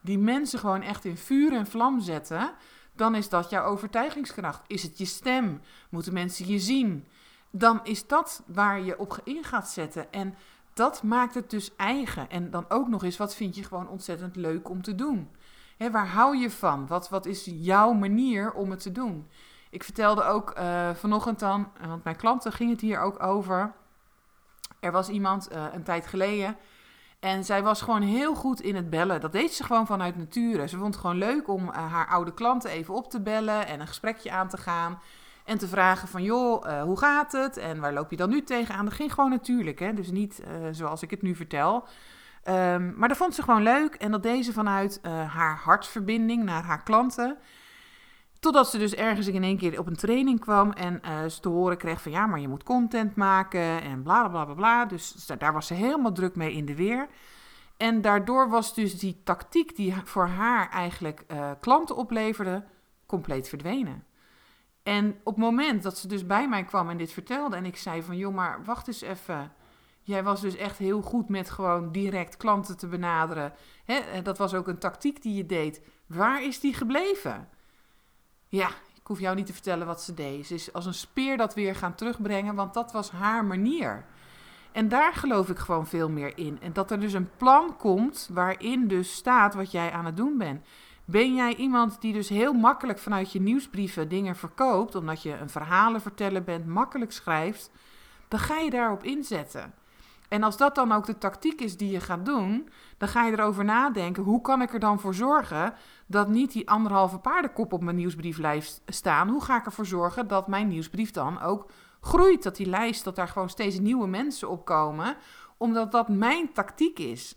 die 0.00 0.18
mensen 0.18 0.58
gewoon 0.58 0.82
echt 0.82 1.04
in 1.04 1.16
vuur 1.16 1.52
en 1.52 1.66
vlam 1.66 2.00
zetten, 2.00 2.50
dan 2.92 3.14
is 3.14 3.28
dat 3.28 3.50
jouw 3.50 3.64
overtuigingskracht. 3.64 4.62
Is 4.66 4.82
het 4.82 4.98
je 4.98 5.04
stem? 5.04 5.60
Moeten 5.88 6.12
mensen 6.12 6.48
je 6.48 6.58
zien? 6.58 7.06
Dan 7.50 7.80
is 7.82 8.06
dat 8.06 8.42
waar 8.46 8.80
je 8.80 8.98
op 8.98 9.20
in 9.24 9.44
gaat 9.44 9.68
zetten. 9.68 10.12
En 10.12 10.34
dat 10.74 11.02
maakt 11.02 11.34
het 11.34 11.50
dus 11.50 11.76
eigen. 11.76 12.30
En 12.30 12.50
dan 12.50 12.64
ook 12.68 12.88
nog 12.88 13.04
eens, 13.04 13.16
wat 13.16 13.34
vind 13.34 13.56
je 13.56 13.64
gewoon 13.64 13.88
ontzettend 13.88 14.36
leuk 14.36 14.68
om 14.68 14.82
te 14.82 14.94
doen? 14.94 15.28
waar 15.90 16.08
hou 16.08 16.36
je 16.36 16.50
van? 16.50 16.86
Wat, 16.86 17.08
wat 17.08 17.26
is 17.26 17.44
jouw 17.44 17.92
manier 17.92 18.52
om 18.52 18.70
het 18.70 18.80
te 18.80 18.92
doen? 18.92 19.28
Ik 19.70 19.84
vertelde 19.84 20.24
ook 20.24 20.58
uh, 20.58 20.90
vanochtend 20.94 21.38
dan, 21.38 21.68
want 21.86 22.04
mijn 22.04 22.16
klanten 22.16 22.52
ging 22.52 22.70
het 22.70 22.80
hier 22.80 23.00
ook 23.00 23.22
over. 23.22 23.74
Er 24.80 24.92
was 24.92 25.08
iemand 25.08 25.52
uh, 25.52 25.64
een 25.72 25.82
tijd 25.82 26.06
geleden 26.06 26.56
en 27.20 27.44
zij 27.44 27.62
was 27.62 27.80
gewoon 27.82 28.02
heel 28.02 28.34
goed 28.34 28.60
in 28.60 28.76
het 28.76 28.90
bellen. 28.90 29.20
Dat 29.20 29.32
deed 29.32 29.52
ze 29.54 29.64
gewoon 29.64 29.86
vanuit 29.86 30.16
nature. 30.16 30.68
Ze 30.68 30.76
vond 30.76 30.94
het 30.94 31.02
gewoon 31.02 31.18
leuk 31.18 31.48
om 31.48 31.68
uh, 31.68 31.92
haar 31.92 32.06
oude 32.06 32.34
klanten 32.34 32.70
even 32.70 32.94
op 32.94 33.10
te 33.10 33.20
bellen 33.20 33.66
en 33.66 33.80
een 33.80 33.86
gesprekje 33.86 34.30
aan 34.30 34.48
te 34.48 34.56
gaan. 34.56 35.00
En 35.44 35.58
te 35.58 35.68
vragen 35.68 36.08
van, 36.08 36.22
joh, 36.22 36.66
uh, 36.66 36.82
hoe 36.82 36.98
gaat 36.98 37.32
het? 37.32 37.56
En 37.56 37.80
waar 37.80 37.92
loop 37.92 38.10
je 38.10 38.16
dan 38.16 38.30
nu 38.30 38.42
tegenaan? 38.42 38.84
Dat 38.84 38.94
ging 38.94 39.12
gewoon 39.12 39.30
natuurlijk, 39.30 39.78
hè? 39.78 39.94
dus 39.94 40.10
niet 40.10 40.42
zoals 40.70 41.02
ik 41.02 41.10
het 41.10 41.22
nu 41.22 41.34
vertel. 41.34 41.84
Um, 42.48 42.94
maar 42.96 43.08
dat 43.08 43.16
vond 43.16 43.34
ze 43.34 43.42
gewoon 43.42 43.62
leuk 43.62 43.94
en 43.94 44.10
dat 44.10 44.22
deed 44.22 44.44
ze 44.44 44.52
vanuit 44.52 45.00
haar 45.02 45.60
hartverbinding 45.64 46.44
naar 46.44 46.62
haar 46.62 46.82
klanten. 46.82 47.36
Totdat 48.40 48.70
ze 48.70 48.78
dus 48.78 48.94
ergens 48.94 49.26
in 49.26 49.42
één 49.42 49.56
keer 49.56 49.78
op 49.78 49.86
een 49.86 49.96
training 49.96 50.40
kwam 50.40 50.72
en 50.72 51.00
uh, 51.04 51.24
ze 51.24 51.40
te 51.40 51.48
horen 51.48 51.76
kreeg 51.76 52.02
van 52.02 52.12
ja, 52.12 52.26
maar 52.26 52.40
je 52.40 52.48
moet 52.48 52.62
content 52.62 53.16
maken 53.16 53.82
en 53.82 54.02
bla 54.02 54.28
bla 54.28 54.44
bla 54.44 54.54
bla. 54.54 54.84
Dus 54.84 55.26
daar 55.38 55.52
was 55.52 55.66
ze 55.66 55.74
helemaal 55.74 56.12
druk 56.12 56.36
mee 56.36 56.52
in 56.52 56.64
de 56.64 56.74
weer. 56.74 57.08
En 57.76 58.00
daardoor 58.00 58.48
was 58.48 58.74
dus 58.74 58.98
die 58.98 59.20
tactiek 59.24 59.76
die 59.76 59.94
voor 60.04 60.26
haar 60.26 60.70
eigenlijk 60.70 61.24
uh, 61.32 61.50
klanten 61.60 61.96
opleverde, 61.96 62.64
compleet 63.06 63.48
verdwenen. 63.48 64.04
En 64.82 65.08
op 65.24 65.34
het 65.34 65.44
moment 65.44 65.82
dat 65.82 65.98
ze 65.98 66.08
dus 66.08 66.26
bij 66.26 66.48
mij 66.48 66.64
kwam 66.64 66.90
en 66.90 66.96
dit 66.96 67.12
vertelde 67.12 67.56
en 67.56 67.64
ik 67.64 67.76
zei 67.76 68.02
van 68.02 68.16
joh, 68.16 68.34
maar 68.34 68.64
wacht 68.64 68.86
eens 68.86 69.00
even. 69.00 69.52
Jij 70.02 70.22
was 70.22 70.40
dus 70.40 70.56
echt 70.56 70.78
heel 70.78 71.02
goed 71.02 71.28
met 71.28 71.50
gewoon 71.50 71.92
direct 71.92 72.36
klanten 72.36 72.76
te 72.76 72.86
benaderen. 72.86 73.52
Hè? 73.84 74.22
Dat 74.22 74.38
was 74.38 74.54
ook 74.54 74.68
een 74.68 74.78
tactiek 74.78 75.22
die 75.22 75.34
je 75.34 75.46
deed. 75.46 75.82
Waar 76.06 76.44
is 76.44 76.60
die 76.60 76.74
gebleven? 76.74 77.48
Ja, 78.48 78.68
ik 78.68 79.06
hoef 79.06 79.20
jou 79.20 79.36
niet 79.36 79.46
te 79.46 79.52
vertellen 79.52 79.86
wat 79.86 80.02
ze 80.02 80.14
deed. 80.14 80.46
Ze 80.46 80.54
is 80.54 80.72
als 80.72 80.86
een 80.86 80.94
speer 80.94 81.36
dat 81.36 81.54
weer 81.54 81.74
gaan 81.74 81.94
terugbrengen, 81.94 82.54
want 82.54 82.74
dat 82.74 82.92
was 82.92 83.10
haar 83.10 83.44
manier. 83.44 84.04
En 84.72 84.88
daar 84.88 85.14
geloof 85.14 85.48
ik 85.48 85.58
gewoon 85.58 85.86
veel 85.86 86.08
meer 86.08 86.38
in. 86.38 86.58
En 86.60 86.72
dat 86.72 86.90
er 86.90 87.00
dus 87.00 87.12
een 87.12 87.30
plan 87.36 87.76
komt 87.76 88.28
waarin 88.32 88.88
dus 88.88 89.14
staat 89.14 89.54
wat 89.54 89.70
jij 89.70 89.92
aan 89.92 90.04
het 90.04 90.16
doen 90.16 90.38
bent. 90.38 90.66
Ben 91.04 91.34
jij 91.34 91.54
iemand 91.54 92.00
die 92.00 92.12
dus 92.12 92.28
heel 92.28 92.52
makkelijk 92.52 92.98
vanuit 92.98 93.32
je 93.32 93.40
nieuwsbrieven 93.40 94.08
dingen 94.08 94.36
verkoopt, 94.36 94.94
omdat 94.94 95.22
je 95.22 95.36
een 95.36 95.50
verhalen 95.50 96.00
vertellen 96.00 96.44
bent, 96.44 96.66
makkelijk 96.66 97.12
schrijft, 97.12 97.70
dan 98.28 98.38
ga 98.38 98.58
je 98.58 98.70
daarop 98.70 99.04
inzetten. 99.04 99.74
En 100.28 100.42
als 100.42 100.56
dat 100.56 100.74
dan 100.74 100.92
ook 100.92 101.06
de 101.06 101.18
tactiek 101.18 101.60
is 101.60 101.76
die 101.76 101.90
je 101.90 102.00
gaat 102.00 102.26
doen, 102.26 102.68
dan 102.98 103.08
ga 103.08 103.24
je 103.24 103.32
erover 103.32 103.64
nadenken: 103.64 104.22
hoe 104.22 104.40
kan 104.40 104.62
ik 104.62 104.72
er 104.72 104.80
dan 104.80 105.00
voor 105.00 105.14
zorgen 105.14 105.74
dat 106.06 106.28
niet 106.28 106.52
die 106.52 106.70
anderhalve 106.70 107.18
paardenkop 107.18 107.72
op 107.72 107.82
mijn 107.82 107.96
nieuwsbrieflijst 107.96 108.82
staan? 108.86 109.28
Hoe 109.28 109.44
ga 109.44 109.58
ik 109.58 109.66
ervoor 109.66 109.86
zorgen 109.86 110.28
dat 110.28 110.48
mijn 110.48 110.68
nieuwsbrief 110.68 111.10
dan 111.10 111.40
ook 111.40 111.70
groeit? 112.00 112.42
Dat 112.42 112.56
die 112.56 112.66
lijst, 112.66 113.04
dat 113.04 113.16
daar 113.16 113.28
gewoon 113.28 113.48
steeds 113.48 113.78
nieuwe 113.78 114.06
mensen 114.06 114.48
op 114.48 114.64
komen, 114.64 115.16
omdat 115.56 115.92
dat 115.92 116.08
mijn 116.08 116.52
tactiek 116.52 116.98
is. 116.98 117.36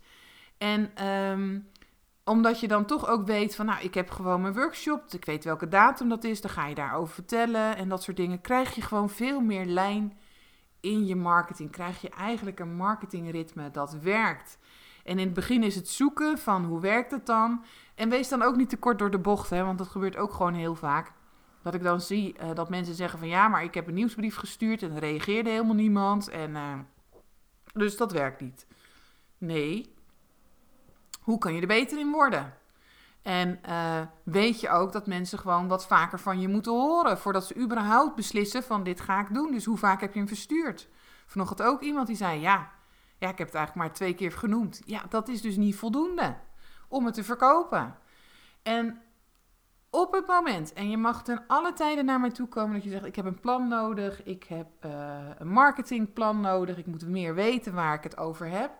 En 0.58 1.06
um, 1.06 1.70
omdat 2.24 2.60
je 2.60 2.68
dan 2.68 2.84
toch 2.84 3.08
ook 3.08 3.26
weet 3.26 3.54
van, 3.54 3.66
nou, 3.66 3.82
ik 3.82 3.94
heb 3.94 4.10
gewoon 4.10 4.40
mijn 4.40 4.54
workshop, 4.54 5.04
ik 5.10 5.24
weet 5.24 5.44
welke 5.44 5.68
datum 5.68 6.08
dat 6.08 6.24
is, 6.24 6.40
dan 6.40 6.50
ga 6.50 6.66
je 6.66 6.74
daarover 6.74 7.14
vertellen 7.14 7.76
en 7.76 7.88
dat 7.88 8.02
soort 8.02 8.16
dingen. 8.16 8.40
Krijg 8.40 8.74
je 8.74 8.82
gewoon 8.82 9.10
veel 9.10 9.40
meer 9.40 9.66
lijn 9.66 10.18
in 10.82 11.06
je 11.06 11.16
marketing. 11.16 11.70
Krijg 11.70 12.00
je 12.00 12.08
eigenlijk 12.08 12.60
een 12.60 12.74
marketingritme 12.74 13.70
dat 13.70 13.92
werkt. 13.92 14.58
En 15.04 15.18
in 15.18 15.24
het 15.24 15.34
begin 15.34 15.62
is 15.62 15.74
het 15.74 15.88
zoeken 15.88 16.38
van 16.38 16.64
hoe 16.64 16.80
werkt 16.80 17.10
het 17.10 17.26
dan. 17.26 17.64
En 17.94 18.08
wees 18.08 18.28
dan 18.28 18.42
ook 18.42 18.56
niet 18.56 18.68
te 18.68 18.76
kort 18.76 18.98
door 18.98 19.10
de 19.10 19.18
bocht, 19.18 19.50
hè, 19.50 19.64
want 19.64 19.78
dat 19.78 19.88
gebeurt 19.88 20.16
ook 20.16 20.32
gewoon 20.32 20.54
heel 20.54 20.74
vaak. 20.74 21.12
Dat 21.62 21.74
ik 21.74 21.82
dan 21.82 22.00
zie 22.00 22.36
uh, 22.42 22.54
dat 22.54 22.70
mensen 22.70 22.94
zeggen 22.94 23.18
van 23.18 23.28
ja, 23.28 23.48
maar 23.48 23.64
ik 23.64 23.74
heb 23.74 23.86
een 23.86 23.94
nieuwsbrief 23.94 24.36
gestuurd 24.36 24.82
en 24.82 24.90
er 24.92 24.98
reageerde 24.98 25.50
helemaal 25.50 25.74
niemand. 25.74 26.28
En, 26.28 26.50
uh, 26.50 26.78
dus 27.72 27.96
dat 27.96 28.12
werkt 28.12 28.40
niet. 28.40 28.66
Nee. 29.38 29.94
Hoe 31.20 31.38
kan 31.38 31.54
je 31.54 31.60
er 31.60 31.66
beter 31.66 31.98
in 31.98 32.10
worden? 32.10 32.54
En 33.22 33.58
uh, 33.68 34.00
weet 34.22 34.60
je 34.60 34.68
ook 34.68 34.92
dat 34.92 35.06
mensen 35.06 35.38
gewoon 35.38 35.68
wat 35.68 35.86
vaker 35.86 36.20
van 36.20 36.40
je 36.40 36.48
moeten 36.48 36.72
horen 36.72 37.18
voordat 37.18 37.46
ze 37.46 37.56
überhaupt 37.56 38.14
beslissen 38.14 38.62
van 38.62 38.82
dit 38.82 39.00
ga 39.00 39.20
ik 39.20 39.34
doen. 39.34 39.52
Dus 39.52 39.64
hoe 39.64 39.78
vaak 39.78 40.00
heb 40.00 40.12
je 40.12 40.18
hem 40.18 40.28
verstuurd? 40.28 40.88
Vanochtend 41.26 41.62
ook 41.62 41.82
iemand 41.82 42.06
die 42.06 42.16
zei 42.16 42.40
ja, 42.40 42.70
ja, 43.18 43.28
ik 43.28 43.38
heb 43.38 43.46
het 43.46 43.56
eigenlijk 43.56 43.74
maar 43.74 43.96
twee 43.96 44.14
keer 44.14 44.32
genoemd. 44.32 44.82
Ja, 44.84 45.02
dat 45.08 45.28
is 45.28 45.42
dus 45.42 45.56
niet 45.56 45.76
voldoende 45.76 46.36
om 46.88 47.04
het 47.04 47.14
te 47.14 47.24
verkopen. 47.24 47.94
En 48.62 49.02
op 49.90 50.12
het 50.12 50.26
moment, 50.26 50.72
en 50.72 50.90
je 50.90 50.96
mag 50.96 51.22
ten 51.22 51.44
alle 51.46 51.72
tijden 51.72 52.04
naar 52.04 52.20
mij 52.20 52.30
toe 52.30 52.48
komen 52.48 52.74
dat 52.74 52.84
je 52.84 52.90
zegt: 52.90 53.04
Ik 53.04 53.16
heb 53.16 53.24
een 53.24 53.40
plan 53.40 53.68
nodig, 53.68 54.22
ik 54.22 54.44
heb 54.44 54.66
uh, 54.86 55.18
een 55.38 55.48
marketingplan 55.48 56.40
nodig, 56.40 56.78
ik 56.78 56.86
moet 56.86 57.06
meer 57.06 57.34
weten 57.34 57.74
waar 57.74 57.94
ik 57.94 58.02
het 58.02 58.16
over 58.16 58.48
heb. 58.48 58.70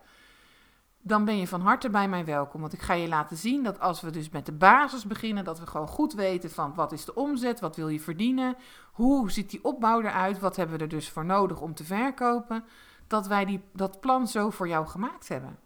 Dan 1.03 1.25
ben 1.25 1.39
je 1.39 1.47
van 1.47 1.61
harte 1.61 1.91
bij 1.91 2.09
mij 2.09 2.25
welkom. 2.25 2.61
Want 2.61 2.73
ik 2.73 2.83
ga 2.83 2.93
je 2.95 3.09
laten 3.09 3.37
zien 3.37 3.63
dat 3.63 3.81
als 3.81 4.01
we 4.01 4.11
dus 4.11 4.31
met 4.31 4.47
de 4.47 4.53
basis 4.53 5.07
beginnen, 5.07 5.45
dat 5.45 5.59
we 5.59 5.67
gewoon 5.67 5.89
goed 5.89 6.13
weten 6.13 6.51
van 6.51 6.75
wat 6.75 6.93
is 6.93 7.05
de 7.05 7.15
omzet, 7.15 7.61
wat 7.61 7.77
wil 7.77 7.89
je 7.89 8.01
verdienen, 8.01 8.57
hoe 8.93 9.31
ziet 9.31 9.51
die 9.51 9.65
opbouw 9.65 10.01
eruit, 10.01 10.39
wat 10.39 10.57
hebben 10.57 10.77
we 10.77 10.83
er 10.83 10.89
dus 10.89 11.11
voor 11.11 11.25
nodig 11.25 11.61
om 11.61 11.75
te 11.75 11.85
verkopen, 11.85 12.65
dat 13.07 13.27
wij 13.27 13.45
die, 13.45 13.63
dat 13.73 14.01
plan 14.01 14.29
zo 14.29 14.51
voor 14.51 14.69
jou 14.69 14.87
gemaakt 14.87 15.29
hebben. 15.29 15.59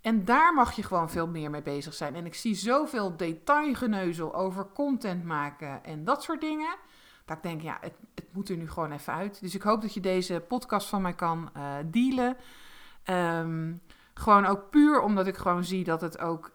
En 0.00 0.24
daar 0.24 0.54
mag 0.54 0.72
je 0.72 0.82
gewoon 0.82 1.10
veel 1.10 1.26
meer 1.26 1.50
mee 1.50 1.62
bezig 1.62 1.94
zijn. 1.94 2.14
En 2.14 2.26
ik 2.26 2.34
zie 2.34 2.54
zoveel 2.54 3.16
detailgeneuzel 3.16 4.34
over 4.34 4.66
content 4.74 5.24
maken 5.24 5.84
en 5.84 6.04
dat 6.04 6.22
soort 6.22 6.40
dingen. 6.40 6.76
Dat 7.24 7.36
ik 7.36 7.42
denk, 7.42 7.62
ja, 7.62 7.78
het, 7.80 7.94
het 8.14 8.32
moet 8.32 8.48
er 8.48 8.56
nu 8.56 8.70
gewoon 8.70 8.92
even 8.92 9.12
uit. 9.12 9.40
Dus 9.40 9.54
ik 9.54 9.62
hoop 9.62 9.82
dat 9.82 9.94
je 9.94 10.00
deze 10.00 10.44
podcast 10.48 10.88
van 10.88 11.02
mij 11.02 11.14
kan 11.14 11.50
uh, 11.56 11.74
dealen. 11.84 12.36
Um, 13.10 13.80
gewoon 14.22 14.46
ook 14.46 14.70
puur 14.70 15.00
omdat 15.00 15.26
ik 15.26 15.36
gewoon 15.36 15.64
zie 15.64 15.84
dat 15.84 16.00
het 16.00 16.18
ook 16.18 16.52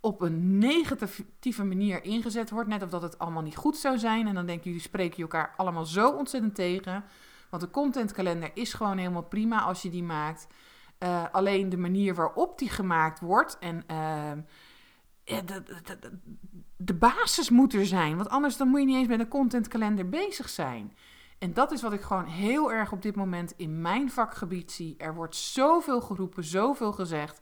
op 0.00 0.20
een 0.20 0.58
negatieve 0.58 1.64
manier 1.64 2.04
ingezet 2.04 2.50
wordt. 2.50 2.68
Net 2.68 2.82
of 2.82 2.90
dat 2.90 3.02
het 3.02 3.18
allemaal 3.18 3.42
niet 3.42 3.56
goed 3.56 3.76
zou 3.76 3.98
zijn. 3.98 4.26
En 4.26 4.34
dan 4.34 4.46
denken 4.46 4.64
jullie 4.64 4.80
spreken 4.80 5.16
je 5.16 5.22
elkaar 5.22 5.54
allemaal 5.56 5.84
zo 5.84 6.10
ontzettend 6.10 6.54
tegen. 6.54 7.04
Want 7.50 7.62
de 7.62 7.70
contentkalender 7.70 8.50
is 8.54 8.74
gewoon 8.74 8.98
helemaal 8.98 9.22
prima 9.22 9.60
als 9.60 9.82
je 9.82 9.90
die 9.90 10.02
maakt. 10.02 10.46
Uh, 10.98 11.24
alleen 11.32 11.68
de 11.68 11.76
manier 11.76 12.14
waarop 12.14 12.58
die 12.58 12.68
gemaakt 12.68 13.20
wordt 13.20 13.58
en 13.58 13.84
uh, 13.90 14.32
de, 15.24 15.44
de, 15.44 15.64
de, 16.00 16.18
de, 16.76 16.94
basis 16.94 17.50
moet 17.50 17.74
er 17.74 17.86
zijn. 17.86 18.16
Want 18.16 18.28
anders 18.28 18.56
dan 18.56 18.68
moet 18.68 18.80
je 18.80 18.86
niet 18.86 18.96
eens 18.96 19.08
met 19.08 19.20
een 19.20 19.28
contentkalender 19.28 20.08
bezig 20.08 20.48
zijn. 20.48 20.96
En 21.42 21.52
dat 21.52 21.72
is 21.72 21.82
wat 21.82 21.92
ik 21.92 22.00
gewoon 22.00 22.24
heel 22.24 22.72
erg 22.72 22.92
op 22.92 23.02
dit 23.02 23.16
moment 23.16 23.54
in 23.56 23.80
mijn 23.80 24.10
vakgebied 24.10 24.72
zie. 24.72 24.94
Er 24.98 25.14
wordt 25.14 25.36
zoveel 25.36 26.00
geroepen, 26.00 26.44
zoveel 26.44 26.92
gezegd, 26.92 27.40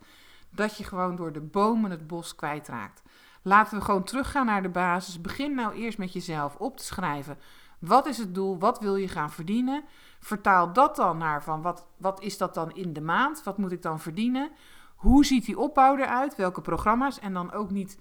dat 0.51 0.77
je 0.77 0.85
gewoon 0.85 1.17
door 1.17 1.33
de 1.33 1.41
bomen 1.41 1.91
het 1.91 2.07
bos 2.07 2.35
kwijtraakt. 2.35 3.03
Laten 3.43 3.79
we 3.79 3.85
gewoon 3.85 4.05
teruggaan 4.05 4.47
naar 4.47 4.63
de 4.63 4.69
basis. 4.69 5.21
Begin 5.21 5.55
nou 5.55 5.75
eerst 5.75 5.99
met 5.99 6.13
jezelf 6.13 6.57
op 6.57 6.77
te 6.77 6.85
schrijven. 6.85 7.39
Wat 7.79 8.07
is 8.07 8.19
het 8.19 8.35
doel? 8.35 8.59
Wat 8.59 8.81
wil 8.81 8.97
je 8.97 9.09
gaan 9.09 9.31
verdienen? 9.31 9.85
Vertaal 10.21 10.73
dat 10.73 10.97
dan 10.97 11.19
naar 11.19 11.43
van 11.43 11.63
wat, 11.63 11.87
wat 11.97 12.23
is 12.23 12.39
dat 12.39 12.55
dan 12.55 12.75
in 12.75 12.93
de 12.93 13.01
maand? 13.01 13.43
Wat 13.43 13.59
moet 13.59 13.73
ik 13.73 13.83
dan 13.83 14.01
verdienen? 14.01 14.51
Hoe 14.95 15.25
ziet 15.25 15.45
die 15.45 15.59
opbouw 15.59 15.97
eruit? 15.97 16.37
Welke 16.37 16.61
programma's? 16.61 17.19
En 17.19 17.33
dan 17.33 17.53
ook 17.53 17.71
niet 17.71 17.99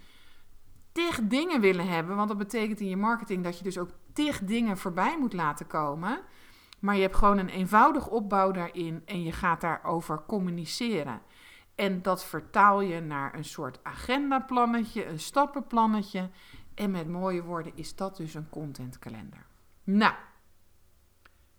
tig 0.99 1.19
dingen 1.23 1.61
willen 1.61 1.87
hebben. 1.87 2.15
Want 2.15 2.27
dat 2.27 2.37
betekent 2.37 2.79
in 2.79 2.89
je 2.89 2.97
marketing 2.97 3.43
dat 3.43 3.57
je 3.57 3.63
dus 3.63 3.77
ook 3.77 3.89
tig 4.13 4.39
dingen 4.43 4.77
voorbij 4.77 5.17
moet 5.19 5.33
laten 5.33 5.67
komen. 5.67 6.19
Maar 6.79 6.95
je 6.95 7.01
hebt 7.01 7.15
gewoon 7.15 7.37
een 7.37 7.49
eenvoudig 7.49 8.07
opbouw 8.07 8.51
daarin 8.51 9.01
en 9.05 9.23
je 9.23 9.31
gaat 9.31 9.61
daarover 9.61 10.23
communiceren. 10.27 11.21
En 11.75 12.01
dat 12.01 12.25
vertaal 12.25 12.81
je 12.81 12.99
naar 13.01 13.35
een 13.35 13.45
soort 13.45 13.83
agendaplannetje, 13.83 15.05
een 15.05 15.19
stappenplannetje. 15.19 16.29
En 16.75 16.91
met 16.91 17.07
mooie 17.07 17.43
woorden 17.43 17.71
is 17.75 17.95
dat 17.95 18.17
dus 18.17 18.33
een 18.33 18.49
contentkalender. 18.49 19.45
Nou, 19.83 20.13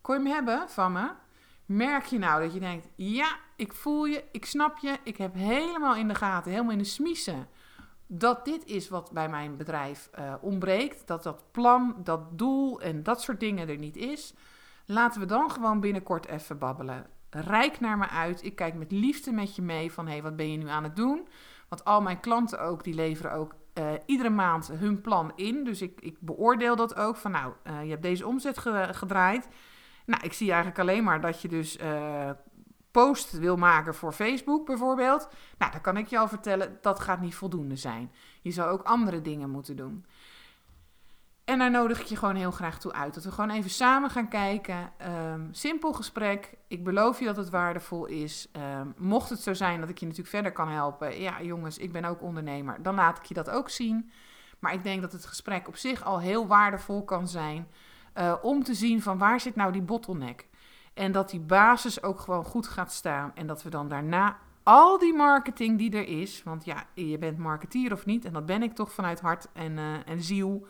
kon 0.01 0.23
je 0.23 0.29
hem 0.29 0.33
hebben 0.33 0.69
van 0.69 0.93
me? 0.93 1.11
Merk 1.65 2.05
je 2.05 2.19
nou 2.19 2.43
dat 2.43 2.55
je 2.55 2.61
denkt, 2.61 2.89
ja, 2.95 3.37
ik 3.57 3.73
voel 3.73 4.05
je, 4.05 4.25
ik 4.33 4.45
snap 4.45 4.79
je, 4.79 4.99
ik 5.03 5.17
heb 5.17 5.35
helemaal 5.35 5.97
in 5.97 6.09
de 6.09 6.15
gaten, 6.15 6.51
helemaal 6.51 6.73
in 6.73 6.79
de 6.79 6.85
smiezen 6.85 7.49
dat 8.13 8.45
dit 8.45 8.65
is 8.65 8.89
wat 8.89 9.11
bij 9.13 9.29
mijn 9.29 9.57
bedrijf 9.57 10.11
uh, 10.19 10.35
ontbreekt. 10.41 11.07
Dat 11.07 11.23
dat 11.23 11.45
plan, 11.51 11.97
dat 12.05 12.39
doel 12.39 12.81
en 12.81 13.03
dat 13.03 13.23
soort 13.23 13.41
dingen 13.41 13.69
er 13.69 13.79
niet 13.79 13.97
is. 13.97 14.35
Laten 14.87 15.21
we 15.21 15.27
dan 15.27 15.51
gewoon 15.51 15.81
binnenkort 15.81 16.27
even 16.27 16.59
babbelen. 16.59 17.07
Rijk 17.31 17.81
naar 17.81 17.99
me 17.99 18.09
uit. 18.09 18.45
Ik 18.45 18.57
kijk 18.57 18.75
met 18.75 18.93
liefde 18.93 19.33
met 19.33 19.57
je 19.57 19.63
mee 19.63 19.93
van 19.93 20.07
hé, 20.07 20.13
hey, 20.13 20.23
wat 20.23 20.37
ben 20.37 20.51
je 20.51 20.59
nu 20.59 20.69
aan 20.69 20.85
het 20.85 20.97
doen? 20.97 21.29
Want 21.69 21.85
al 21.85 22.01
mijn 22.01 22.21
klanten 22.21 22.61
ook, 22.61 22.85
die 22.85 22.95
leveren 22.95 23.33
ook 23.33 23.55
uh, 23.75 23.93
iedere 24.07 24.31
maand 24.31 24.69
hun 24.69 25.01
plan 25.01 25.33
in. 25.37 25.65
Dus 25.65 25.83
ik, 25.83 26.01
ik 26.01 26.17
beoordeel 26.21 26.77
dat 26.77 26.97
ook 26.97 27.17
van 27.17 27.31
nou, 27.31 27.53
uh, 27.65 27.83
je 27.83 27.91
hebt 27.91 28.03
deze 28.03 28.27
omzet 28.27 28.59
ge 28.59 28.89
gedraaid. 28.91 29.49
Nou, 30.07 30.23
ik 30.25 30.33
zie 30.33 30.49
eigenlijk 30.49 30.81
alleen 30.81 31.05
maar 31.05 31.21
dat 31.21 31.43
je 31.43 31.49
dus 31.49 31.79
post 32.91 33.39
wil 33.39 33.57
maken 33.57 33.95
voor 33.95 34.13
Facebook 34.13 34.67
bijvoorbeeld, 34.67 35.29
nou, 35.59 35.73
dan 35.73 35.81
kan 35.81 35.97
ik 35.97 36.07
je 36.07 36.19
al 36.19 36.29
vertellen, 36.29 36.79
dat 36.81 37.01
gaat 37.01 37.21
niet 37.21 37.35
voldoende 37.35 37.77
zijn. 37.77 38.13
Je 38.41 38.51
zou 38.51 38.71
ook 38.71 38.83
andere 38.83 39.21
dingen 39.21 39.51
moeten 39.51 39.77
doen. 39.77 40.05
En 41.45 41.59
daar 41.59 41.71
nodig 41.71 42.01
ik 42.01 42.07
je 42.07 42.17
gewoon 42.17 42.35
heel 42.35 42.51
graag 42.51 42.79
toe 42.79 42.93
uit. 42.93 43.15
Dat 43.15 43.25
we 43.25 43.31
gewoon 43.31 43.51
even 43.51 43.71
samen 43.71 44.11
gaan 44.11 44.29
kijken. 44.29 44.93
Um, 45.33 45.49
simpel 45.53 45.93
gesprek. 45.93 46.55
Ik 46.69 46.85
beloof 46.85 47.19
je 47.19 47.25
dat 47.25 47.37
het 47.37 47.51
waardevol 47.51 48.07
is. 48.07 48.49
Um, 48.81 48.95
mocht 48.97 49.31
het 49.31 49.41
zo 49.41 49.55
zijn 49.55 49.81
dat 49.81 49.89
ik 49.89 49.99
je 49.99 50.05
natuurlijk 50.05 50.35
verder 50.35 50.53
kan 50.53 50.69
helpen. 50.69 51.21
Ja, 51.21 51.43
jongens, 51.43 51.79
ik 51.79 51.93
ben 51.93 52.05
ook 52.05 52.23
ondernemer. 52.23 52.83
Dan 52.83 52.95
laat 52.95 53.19
ik 53.19 53.25
je 53.25 53.35
dat 53.35 53.51
ook 53.51 53.69
zien. 53.69 54.11
Maar 54.59 54.73
ik 54.73 54.83
denk 54.83 55.03
dat 55.03 55.13
het 55.13 55.27
gesprek 55.27 55.69
op 55.69 55.77
zich 55.77 56.05
al 56.05 56.21
heel 56.21 56.47
waardevol 56.47 57.05
kan 57.05 57.29
zijn. 57.29 57.69
Uh, 58.17 58.35
om 58.43 58.63
te 58.63 58.75
zien 58.75 59.03
van 59.03 59.19
waar 59.19 59.41
zit 59.41 59.57
nou 59.57 59.73
die 59.73 59.83
bottleneck. 59.83 60.49
En 61.01 61.13
dat 61.13 61.31
die 61.31 61.41
basis 61.41 62.03
ook 62.03 62.21
gewoon 62.21 62.45
goed 62.45 62.67
gaat 62.67 62.93
staan. 62.93 63.33
En 63.35 63.47
dat 63.47 63.63
we 63.63 63.71
dan 63.71 63.89
daarna 63.89 64.37
al 64.63 64.99
die 64.99 65.15
marketing 65.15 65.79
die 65.79 65.93
er 65.93 66.09
is. 66.21 66.43
Want 66.43 66.65
ja, 66.65 66.85
je 66.95 67.19
bent 67.19 67.39
marketeer 67.39 67.93
of 67.93 68.07
niet. 68.07 68.25
En 68.25 68.33
dat 68.33 68.47
ben 68.47 68.63
ik 68.63 68.75
toch 68.75 68.93
vanuit 68.93 69.21
hart 69.21 69.49
en, 69.53 69.73
uh, 69.73 70.09
en 70.09 70.23
ziel. 70.23 70.67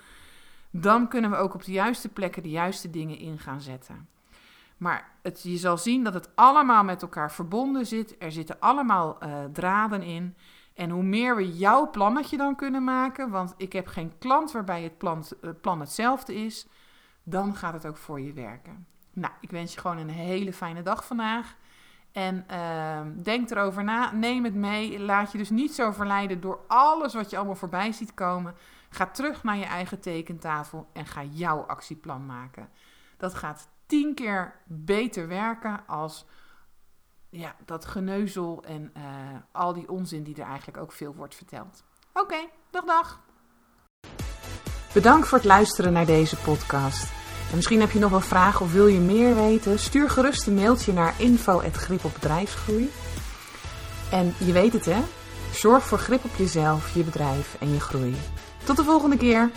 Dan 0.70 1.08
kunnen 1.08 1.30
we 1.30 1.36
ook 1.36 1.54
op 1.54 1.64
de 1.64 1.72
juiste 1.72 2.08
plekken 2.08 2.42
de 2.42 2.50
juiste 2.50 2.90
dingen 2.90 3.18
in 3.18 3.38
gaan 3.38 3.60
zetten. 3.60 4.08
Maar 4.76 5.10
het, 5.22 5.42
je 5.42 5.56
zal 5.56 5.78
zien 5.78 6.04
dat 6.04 6.14
het 6.14 6.30
allemaal 6.34 6.84
met 6.84 7.02
elkaar 7.02 7.32
verbonden 7.32 7.86
zit. 7.86 8.16
Er 8.18 8.32
zitten 8.32 8.60
allemaal 8.60 9.18
uh, 9.22 9.44
draden 9.52 10.02
in. 10.02 10.36
En 10.74 10.90
hoe 10.90 11.02
meer 11.02 11.36
we 11.36 11.56
jouw 11.56 11.90
plannetje 11.90 12.36
dan 12.36 12.56
kunnen 12.56 12.84
maken, 12.84 13.30
want 13.30 13.54
ik 13.56 13.72
heb 13.72 13.86
geen 13.86 14.12
klant 14.18 14.52
waarbij 14.52 14.82
het 14.82 14.98
plan, 14.98 15.24
eh, 15.40 15.50
plan 15.60 15.80
hetzelfde 15.80 16.34
is, 16.34 16.66
dan 17.22 17.54
gaat 17.54 17.72
het 17.72 17.86
ook 17.86 17.96
voor 17.96 18.20
je 18.20 18.32
werken. 18.32 18.86
Nou, 19.20 19.32
ik 19.40 19.50
wens 19.50 19.74
je 19.74 19.80
gewoon 19.80 19.98
een 19.98 20.08
hele 20.08 20.52
fijne 20.52 20.82
dag 20.82 21.04
vandaag. 21.06 21.54
En 22.12 22.46
uh, 22.50 23.00
denk 23.22 23.50
erover 23.50 23.84
na, 23.84 24.12
neem 24.12 24.44
het 24.44 24.54
mee. 24.54 25.00
Laat 25.00 25.32
je 25.32 25.38
dus 25.38 25.50
niet 25.50 25.74
zo 25.74 25.90
verleiden 25.90 26.40
door 26.40 26.60
alles 26.66 27.14
wat 27.14 27.30
je 27.30 27.36
allemaal 27.36 27.54
voorbij 27.54 27.92
ziet 27.92 28.14
komen. 28.14 28.54
Ga 28.90 29.06
terug 29.06 29.42
naar 29.42 29.56
je 29.56 29.64
eigen 29.64 30.00
tekentafel 30.00 30.88
en 30.92 31.06
ga 31.06 31.22
jouw 31.22 31.60
actieplan 31.60 32.26
maken. 32.26 32.68
Dat 33.16 33.34
gaat 33.34 33.68
tien 33.86 34.14
keer 34.14 34.54
beter 34.64 35.28
werken 35.28 35.86
als 35.86 36.26
ja, 37.30 37.54
dat 37.64 37.84
geneuzel 37.84 38.64
en 38.64 38.92
uh, 38.96 39.02
al 39.52 39.72
die 39.72 39.88
onzin 39.88 40.22
die 40.22 40.34
er 40.34 40.48
eigenlijk 40.48 40.78
ook 40.78 40.92
veel 40.92 41.14
wordt 41.14 41.34
verteld. 41.34 41.84
Oké, 42.12 42.48
dag 42.70 42.84
dag. 42.84 43.20
Bedankt 44.94 45.28
voor 45.28 45.38
het 45.38 45.46
luisteren 45.46 45.92
naar 45.92 46.06
deze 46.06 46.36
podcast. 46.36 47.19
En 47.50 47.56
misschien 47.56 47.80
heb 47.80 47.90
je 47.90 47.98
nog 47.98 48.12
een 48.12 48.20
vraag 48.20 48.60
of 48.60 48.72
wil 48.72 48.86
je 48.86 48.98
meer 48.98 49.34
weten? 49.34 49.78
Stuur 49.78 50.10
gerust 50.10 50.46
een 50.46 50.54
mailtje 50.54 50.92
naar 50.92 51.14
info.grip 51.16 52.04
op 52.04 52.12
bedrijfsgroei. 52.14 52.90
En 54.10 54.34
je 54.38 54.52
weet 54.52 54.72
het 54.72 54.84
hè, 54.84 55.00
zorg 55.54 55.84
voor 55.84 55.98
grip 55.98 56.24
op 56.24 56.30
jezelf, 56.36 56.94
je 56.94 57.02
bedrijf 57.02 57.56
en 57.60 57.72
je 57.72 57.80
groei. 57.80 58.16
Tot 58.64 58.76
de 58.76 58.84
volgende 58.84 59.16
keer! 59.16 59.50